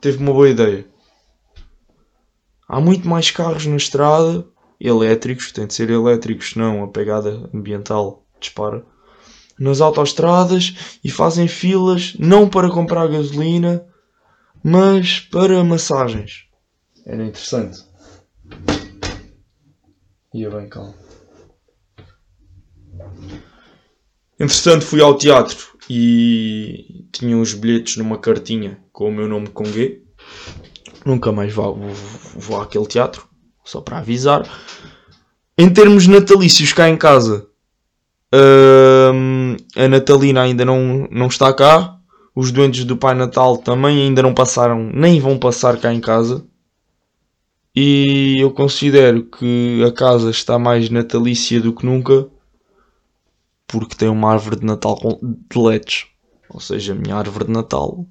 teve 0.00 0.16
uma 0.16 0.32
boa 0.32 0.48
ideia. 0.48 0.88
Há 2.66 2.80
muito 2.80 3.06
mais 3.06 3.30
carros 3.30 3.66
na 3.66 3.76
estrada, 3.76 4.48
elétricos, 4.80 5.52
tem 5.52 5.66
de 5.66 5.74
ser 5.74 5.90
elétricos, 5.90 6.54
não 6.54 6.84
a 6.84 6.88
pegada 6.88 7.50
ambiental 7.52 8.24
dispara, 8.40 8.82
nas 9.58 9.82
autoestradas 9.82 10.98
e 11.04 11.10
fazem 11.10 11.46
filas 11.46 12.16
não 12.18 12.48
para 12.48 12.70
comprar 12.70 13.06
gasolina, 13.08 13.86
mas 14.64 15.20
para 15.20 15.62
massagens. 15.62 16.46
Era 17.04 17.26
interessante. 17.26 17.84
Ia 20.32 20.48
bem 20.48 20.66
calmo. 20.66 20.94
Entretanto 24.38 24.84
fui 24.84 25.00
ao 25.00 25.16
teatro 25.16 25.76
e 25.88 27.06
tinha 27.10 27.38
os 27.38 27.54
bilhetes 27.54 27.96
numa 27.96 28.18
cartinha 28.18 28.78
com 28.92 29.08
o 29.08 29.12
meu 29.12 29.26
nome 29.26 29.48
com 29.48 29.64
G. 29.64 30.02
Nunca 31.04 31.32
mais 31.32 31.52
vou, 31.52 31.74
vou, 31.74 31.94
vou 32.34 32.60
àquele 32.60 32.86
teatro, 32.86 33.26
só 33.64 33.80
para 33.80 33.98
avisar. 33.98 34.46
Em 35.56 35.70
termos 35.70 36.06
natalícios 36.06 36.72
cá 36.72 36.88
em 36.88 36.96
casa, 36.96 37.46
hum, 39.14 39.56
a 39.74 39.88
Natalina 39.88 40.42
ainda 40.42 40.64
não, 40.64 41.08
não 41.10 41.28
está 41.28 41.52
cá. 41.52 41.98
Os 42.34 42.52
doentes 42.52 42.84
do 42.84 42.98
Pai 42.98 43.14
Natal 43.14 43.56
também 43.56 44.02
ainda 44.02 44.22
não 44.22 44.34
passaram, 44.34 44.90
nem 44.92 45.18
vão 45.18 45.38
passar 45.38 45.78
cá 45.78 45.94
em 45.94 46.00
casa. 46.00 46.44
E 47.74 48.36
eu 48.38 48.50
considero 48.50 49.24
que 49.24 49.82
a 49.82 49.92
casa 49.92 50.30
está 50.30 50.58
mais 50.58 50.90
natalícia 50.90 51.60
do 51.60 51.72
que 51.72 51.86
nunca 51.86 52.28
porque 53.66 53.96
tem 53.96 54.08
uma 54.08 54.32
árvore 54.32 54.60
de 54.60 54.66
Natal 54.66 54.98
de 55.22 55.58
LEDs. 55.58 56.06
Ou 56.48 56.60
seja, 56.60 56.92
a 56.92 56.96
minha 56.96 57.16
árvore 57.16 57.46
de 57.46 57.50
Natal 57.50 58.06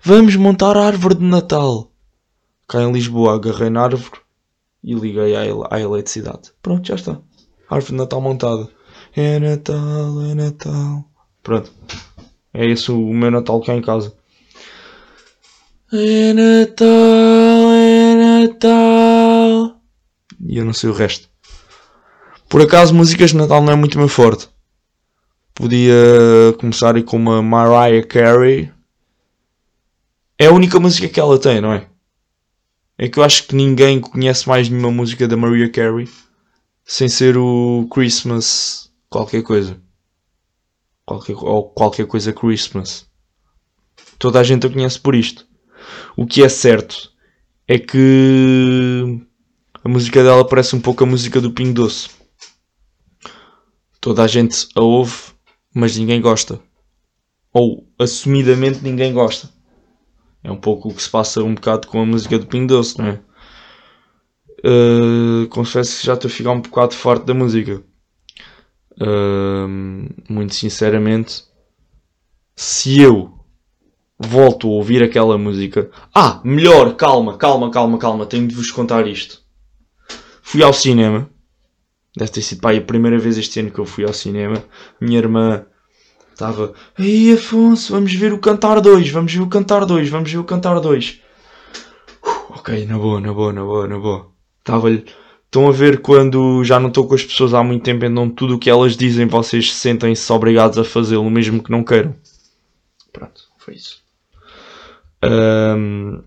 Vamos 0.00 0.36
montar 0.36 0.76
a 0.76 0.86
árvore 0.86 1.16
de 1.16 1.24
Natal. 1.24 1.90
Cá 2.68 2.82
em 2.82 2.92
Lisboa 2.92 3.34
agarrei 3.34 3.68
na 3.68 3.82
árvore 3.82 4.20
e 4.82 4.94
liguei 4.94 5.34
à, 5.34 5.40
à 5.70 5.80
eletricidade. 5.80 6.52
Pronto, 6.62 6.86
já 6.86 6.94
está. 6.94 7.20
Árvore 7.68 7.92
de 7.92 7.98
Natal 7.98 8.20
montada. 8.20 8.68
É 9.16 9.40
Natal, 9.40 10.22
é 10.22 10.34
Natal. 10.34 11.04
Pronto. 11.42 11.72
É 12.54 12.64
esse 12.66 12.92
o 12.92 13.12
meu 13.12 13.30
Natal 13.30 13.60
cá 13.60 13.74
em 13.74 13.82
casa. 13.82 14.14
É 15.92 16.32
Natal, 16.32 16.86
é 17.72 18.14
Natal. 18.46 19.80
E 20.40 20.58
eu 20.58 20.64
não 20.64 20.72
sei 20.72 20.90
o 20.90 20.94
resto. 20.94 21.28
Por 22.48 22.62
acaso, 22.62 22.94
músicas 22.94 23.30
de 23.30 23.36
Natal 23.36 23.62
não 23.62 23.72
é 23.72 23.76
muito 23.76 23.98
meu 23.98 24.08
forte. 24.08 24.48
Podia 25.58 25.92
começar 26.60 26.94
aí 26.94 27.02
com 27.02 27.16
uma 27.16 27.42
Mariah 27.42 28.06
Carey 28.06 28.72
é 30.38 30.46
a 30.46 30.52
única 30.52 30.78
música 30.78 31.08
que 31.08 31.18
ela 31.18 31.36
tem, 31.36 31.60
não 31.60 31.72
é? 31.72 31.88
É 32.96 33.08
que 33.08 33.18
eu 33.18 33.24
acho 33.24 33.48
que 33.48 33.56
ninguém 33.56 34.00
conhece 34.00 34.48
mais 34.48 34.68
nenhuma 34.68 34.92
música 34.92 35.26
da 35.26 35.36
Mariah 35.36 35.68
Carey 35.72 36.08
sem 36.84 37.08
ser 37.08 37.36
o 37.36 37.88
Christmas 37.90 38.88
qualquer 39.10 39.42
coisa. 39.42 39.76
Qualquer, 41.04 41.34
ou 41.34 41.68
qualquer 41.70 42.06
coisa 42.06 42.32
Christmas. 42.32 43.08
Toda 44.16 44.38
a 44.38 44.44
gente 44.44 44.64
a 44.64 44.70
conhece 44.70 45.00
por 45.00 45.16
isto. 45.16 45.44
O 46.16 46.24
que 46.24 46.44
é 46.44 46.48
certo 46.48 47.10
é 47.66 47.80
que 47.80 49.20
a 49.82 49.88
música 49.88 50.22
dela 50.22 50.46
parece 50.46 50.76
um 50.76 50.80
pouco 50.80 51.02
a 51.02 51.06
música 51.06 51.40
do 51.40 51.50
Pingo 51.50 51.74
Doce. 51.74 52.10
Toda 54.00 54.22
a 54.22 54.28
gente 54.28 54.68
a 54.76 54.80
ouve, 54.80 55.27
mas 55.78 55.96
ninguém 55.96 56.20
gosta. 56.20 56.58
Ou 57.52 57.88
assumidamente 57.96 58.82
ninguém 58.82 59.12
gosta. 59.12 59.48
É 60.42 60.50
um 60.50 60.56
pouco 60.56 60.88
o 60.88 60.94
que 60.94 61.00
se 61.00 61.08
passa 61.08 61.42
um 61.42 61.54
bocado 61.54 61.86
com 61.86 62.00
a 62.00 62.06
música 62.06 62.36
do 62.36 62.46
Pingo 62.46 62.66
Doce, 62.66 62.98
não 62.98 63.06
é? 63.06 63.20
Uh, 64.64 65.46
confesso 65.48 66.00
que 66.00 66.06
já 66.06 66.14
estou 66.14 66.28
a 66.28 66.32
ficar 66.32 66.50
um 66.50 66.60
bocado 66.60 66.94
forte 66.94 67.26
da 67.26 67.32
música. 67.32 67.80
Uh, 69.00 70.08
muito 70.28 70.56
sinceramente, 70.56 71.44
se 72.56 73.00
eu 73.00 73.38
volto 74.18 74.66
a 74.66 74.72
ouvir 74.72 75.00
aquela 75.00 75.38
música. 75.38 75.92
Ah, 76.12 76.40
melhor, 76.42 76.96
calma, 76.96 77.36
calma, 77.38 77.70
calma, 77.70 77.98
calma, 77.98 78.26
tenho 78.26 78.48
de 78.48 78.54
vos 78.56 78.72
contar 78.72 79.06
isto. 79.06 79.42
Fui 80.42 80.60
ao 80.60 80.72
cinema. 80.72 81.30
Deve 82.18 82.32
ter 82.32 82.42
sido 82.42 82.60
pá, 82.60 82.72
a 82.74 82.80
primeira 82.80 83.16
vez 83.16 83.38
este 83.38 83.60
ano 83.60 83.70
que 83.70 83.78
eu 83.78 83.86
fui 83.86 84.04
ao 84.04 84.12
cinema. 84.12 84.62
Minha 85.00 85.18
irmã 85.18 85.64
estava. 86.32 86.74
Ei 86.98 87.32
Afonso, 87.32 87.92
vamos 87.92 88.12
ver 88.12 88.32
o 88.32 88.40
Cantar 88.40 88.80
2, 88.80 89.08
vamos 89.10 89.32
ver 89.32 89.40
o 89.40 89.46
Cantar 89.46 89.84
2, 89.86 90.08
vamos 90.08 90.32
ver 90.32 90.38
o 90.38 90.44
Cantar 90.44 90.80
2. 90.80 91.20
Uh, 92.24 92.54
ok, 92.54 92.86
na 92.86 92.98
boa, 92.98 93.20
na 93.20 93.32
boa, 93.32 93.52
na 93.52 93.62
boa, 93.62 93.86
na 93.86 93.98
boa. 93.98 94.30
Estava-lhe. 94.58 95.04
Estão 95.44 95.68
a 95.68 95.72
ver 95.72 96.00
quando 96.00 96.64
já 96.64 96.80
não 96.80 96.88
estou 96.88 97.06
com 97.06 97.14
as 97.14 97.24
pessoas 97.24 97.54
há 97.54 97.62
muito 97.62 97.84
tempo, 97.84 98.04
então 98.04 98.28
tudo 98.28 98.56
o 98.56 98.58
que 98.58 98.68
elas 98.68 98.96
dizem 98.96 99.26
vocês 99.26 99.72
sentem-se 99.72 100.30
obrigados 100.32 100.76
a 100.76 100.84
fazê-lo, 100.84 101.30
mesmo 101.30 101.62
que 101.62 101.70
não 101.70 101.84
queiram. 101.84 102.14
Pronto, 103.12 103.42
foi 103.58 103.74
isso. 103.74 104.02
Um, 105.24 106.20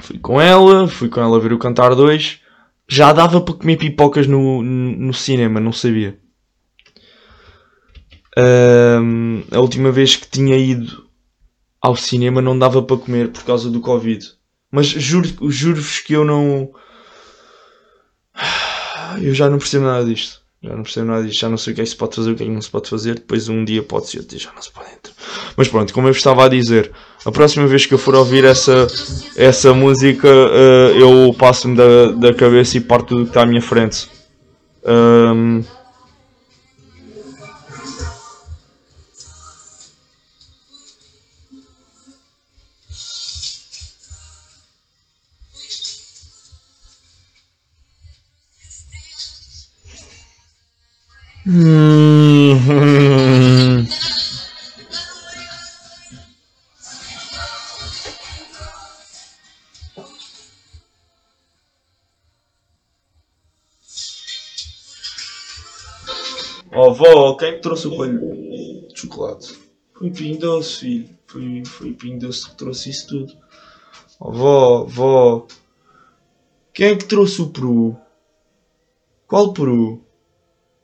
fui 0.00 0.18
com 0.18 0.40
ela, 0.40 0.88
fui 0.88 1.08
com 1.10 1.20
ela 1.20 1.38
ver 1.38 1.52
o 1.52 1.58
Cantar 1.58 1.94
2. 1.94 2.37
Já 2.88 3.12
dava 3.12 3.40
para 3.40 3.54
comer 3.54 3.76
pipocas 3.76 4.26
no, 4.26 4.62
no 4.62 5.12
cinema, 5.12 5.60
não 5.60 5.72
sabia. 5.72 6.18
Um, 8.36 9.42
a 9.50 9.60
última 9.60 9.90
vez 9.92 10.16
que 10.16 10.28
tinha 10.28 10.56
ido 10.56 11.06
ao 11.82 11.96
cinema 11.96 12.40
não 12.40 12.58
dava 12.58 12.82
para 12.82 12.96
comer 12.96 13.28
por 13.30 13.44
causa 13.44 13.70
do 13.70 13.80
Covid. 13.80 14.26
Mas 14.70 14.86
juro-vos 14.86 15.54
juro 15.54 15.82
que 16.04 16.12
eu 16.12 16.24
não 16.24 16.70
eu 19.20 19.34
já 19.34 19.48
não 19.48 19.58
percebo 19.58 19.84
nada 19.84 20.04
disto. 20.04 20.40
Já 20.62 20.74
não 20.74 20.82
percebo 20.82 21.06
nada 21.06 21.24
disto, 21.24 21.40
já 21.40 21.48
não 21.48 21.56
sei 21.56 21.72
o 21.72 21.76
que 21.76 21.82
é 21.82 21.84
que 21.84 21.90
se 21.90 21.96
pode 21.96 22.16
fazer, 22.16 22.32
o 22.32 22.34
que 22.34 22.42
é 22.42 22.46
que 22.46 22.52
não 22.52 22.60
se 22.60 22.70
pode 22.70 22.88
fazer. 22.88 23.14
Depois 23.14 23.48
um 23.48 23.64
dia 23.64 23.82
pode 23.82 24.08
ser, 24.08 24.24
já 24.32 24.52
não 24.52 24.62
se 24.62 24.70
pode 24.72 24.90
entrar. 24.92 25.14
Mas 25.56 25.68
pronto, 25.68 25.92
como 25.92 26.08
eu 26.08 26.12
estava 26.12 26.44
a 26.44 26.48
dizer, 26.48 26.92
a 27.28 27.32
próxima 27.32 27.66
vez 27.66 27.84
que 27.84 27.92
eu 27.92 27.98
for 27.98 28.14
ouvir 28.14 28.44
essa, 28.44 28.86
essa 29.36 29.74
música, 29.74 30.26
uh, 30.26 30.98
eu 30.98 31.34
passo-me 31.38 31.76
da, 31.76 32.12
da 32.12 32.32
cabeça 32.32 32.78
e 32.78 32.80
parto 32.80 33.08
tudo 33.08 33.24
que 33.24 33.30
está 33.30 33.42
à 33.42 33.46
minha 33.46 33.60
frente. 33.60 34.08
Um. 34.86 35.62
Oh, 66.80 66.94
vó, 66.94 67.34
quem 67.34 67.48
é 67.48 67.52
que 67.54 67.60
trouxe 67.60 67.88
o 67.88 67.96
coelho 67.96 68.20
de 68.86 69.00
chocolate? 69.00 69.52
Foi 69.94 70.12
Pinho 70.12 70.38
Doce, 70.38 70.78
filho. 70.78 71.08
Foi, 71.26 71.64
foi 71.64 71.92
Pinho 71.92 72.20
Doce 72.20 72.48
que 72.48 72.56
trouxe 72.56 72.90
isso 72.90 73.08
tudo. 73.08 73.32
Oh, 74.20 74.30
vó, 74.30 74.84
vó. 74.84 75.46
Quem 76.72 76.90
é 76.90 76.96
que 76.96 77.04
trouxe 77.04 77.42
o 77.42 77.50
peru? 77.50 77.96
Qual 79.26 79.52
peru? 79.52 80.04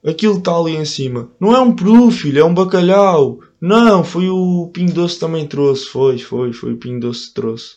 Aquilo 0.04 0.38
está 0.38 0.56
ali 0.56 0.74
em 0.74 0.84
cima. 0.84 1.30
Não 1.38 1.54
é 1.54 1.60
um 1.60 1.76
peru, 1.76 2.10
filho, 2.10 2.40
é 2.40 2.44
um 2.44 2.52
bacalhau. 2.52 3.38
Não, 3.60 4.02
foi 4.02 4.28
o 4.28 4.68
Pinho 4.72 4.92
Doce 4.92 5.20
também 5.20 5.46
trouxe. 5.46 5.86
Foi, 5.86 6.18
foi, 6.18 6.52
foi 6.52 6.72
o 6.72 6.76
Pinho 6.76 6.98
Doce 6.98 7.28
que 7.28 7.34
trouxe. 7.34 7.76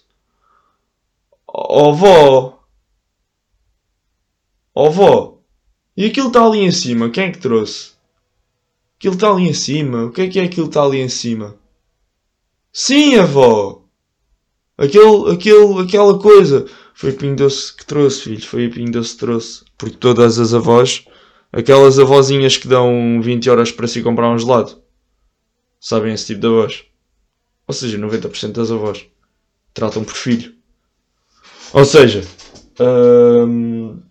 Oh, 1.46 1.94
vó. 1.94 2.64
Oh, 4.74 4.90
vó. 4.90 5.38
E 5.96 6.06
aquilo 6.06 6.30
está 6.30 6.44
ali 6.44 6.62
em 6.62 6.72
cima, 6.72 7.12
quem 7.12 7.26
é 7.26 7.32
que 7.32 7.38
trouxe? 7.38 7.97
Aquilo 8.98 9.14
está 9.14 9.32
ali 9.32 9.48
em 9.48 9.54
cima. 9.54 10.06
O 10.06 10.12
que 10.12 10.22
é 10.22 10.28
que 10.28 10.40
é 10.40 10.44
aquilo 10.44 10.68
está 10.68 10.84
ali 10.84 11.00
em 11.00 11.10
cima? 11.10 11.56
Sim, 12.74 13.16
avó. 13.16 13.84
Aquele, 14.78 15.32
aquele, 15.32 15.82
aquela 15.82 16.20
coisa. 16.20 16.66
Foi 16.94 17.12
o 17.12 17.16
Pinho 17.16 17.36
Doce 17.36 17.76
que 17.76 17.86
trouxe, 17.86 18.22
filho. 18.22 18.46
Foi 18.46 18.68
o 18.68 18.72
Pinho 18.72 18.92
Doce 18.92 19.14
que 19.14 19.20
trouxe. 19.20 19.64
Porque 19.78 19.98
todas 19.98 20.40
as 20.40 20.54
avós 20.54 21.06
Aquelas 21.52 21.98
avózinhas 21.98 22.58
que 22.58 22.68
dão 22.68 23.22
20 23.22 23.50
horas 23.50 23.72
para 23.72 23.88
si 23.88 24.04
comprar 24.04 24.30
um 24.30 24.38
gelado. 24.38 24.82
Sabem 25.80 26.14
esse 26.14 26.28
tipo 26.28 26.42
de 26.42 26.48
avós. 26.48 26.84
Ou 27.66 27.74
seja, 27.74 27.98
90% 27.98 28.52
das 28.52 28.72
avós 28.72 29.06
tratam 29.74 30.04
por 30.04 30.14
filho. 30.14 30.54
Ou 31.74 31.86
seja, 31.86 32.24
hum, 32.80 34.02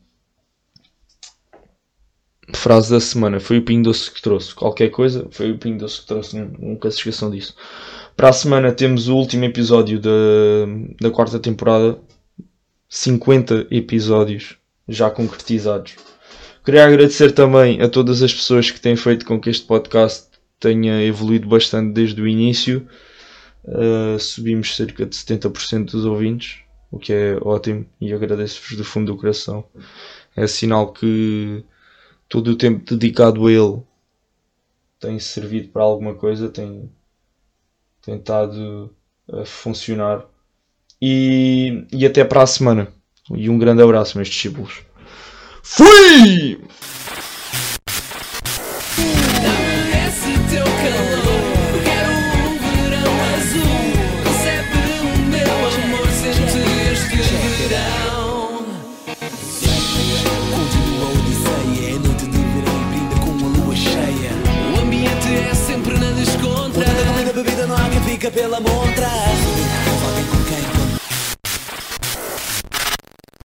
frase 2.52 2.90
da 2.90 3.00
semana 3.00 3.40
foi 3.40 3.58
o 3.58 3.62
Pinho 3.62 3.82
Doce 3.82 4.10
que 4.10 4.22
trouxe. 4.22 4.54
Qualquer 4.54 4.90
coisa, 4.90 5.26
foi 5.30 5.50
o 5.50 5.58
Pinho 5.58 5.78
Doce 5.78 6.00
que 6.00 6.06
trouxe. 6.06 6.38
Nunca 6.58 6.90
se 6.90 6.98
esqueçam 6.98 7.30
disso. 7.30 7.54
Para 8.16 8.28
a 8.28 8.32
semana 8.32 8.72
temos 8.72 9.08
o 9.08 9.16
último 9.16 9.44
episódio 9.44 10.00
da, 10.00 10.10
da 11.00 11.10
quarta 11.10 11.38
temporada. 11.38 11.98
50 12.88 13.66
episódios 13.70 14.56
já 14.88 15.10
concretizados. 15.10 15.96
Queria 16.64 16.84
agradecer 16.84 17.32
também 17.32 17.80
a 17.80 17.88
todas 17.88 18.22
as 18.22 18.32
pessoas 18.32 18.70
que 18.70 18.80
têm 18.80 18.96
feito 18.96 19.26
com 19.26 19.40
que 19.40 19.50
este 19.50 19.66
podcast 19.66 20.28
tenha 20.58 21.02
evoluído 21.04 21.48
bastante 21.48 21.92
desde 21.92 22.20
o 22.20 22.26
início. 22.26 22.86
Uh, 23.64 24.18
subimos 24.18 24.76
cerca 24.76 25.04
de 25.04 25.14
70% 25.14 25.90
dos 25.90 26.04
ouvintes, 26.04 26.60
o 26.90 26.98
que 26.98 27.12
é 27.12 27.36
ótimo 27.42 27.84
e 28.00 28.12
agradeço-vos 28.12 28.76
do 28.76 28.84
fundo 28.84 29.12
do 29.12 29.18
coração. 29.18 29.64
É 30.36 30.46
sinal 30.46 30.92
que 30.92 31.64
todo 32.28 32.48
o 32.52 32.56
tempo 32.56 32.84
dedicado 32.84 33.46
a 33.46 33.52
ele 33.52 33.82
tem 34.98 35.18
servido 35.18 35.68
para 35.68 35.82
alguma 35.82 36.14
coisa, 36.14 36.48
tem 36.48 36.90
tentado 38.02 38.94
a 39.30 39.44
funcionar. 39.44 40.24
E, 41.00 41.86
e 41.92 42.06
até 42.06 42.24
para 42.24 42.42
a 42.42 42.46
semana. 42.46 42.88
E 43.34 43.50
um 43.50 43.58
grande 43.58 43.82
abraço, 43.82 44.16
meus 44.16 44.28
discípulos. 44.28 44.82
Fui! 45.62 46.60
Pela 68.30 68.60
montra 68.60 68.75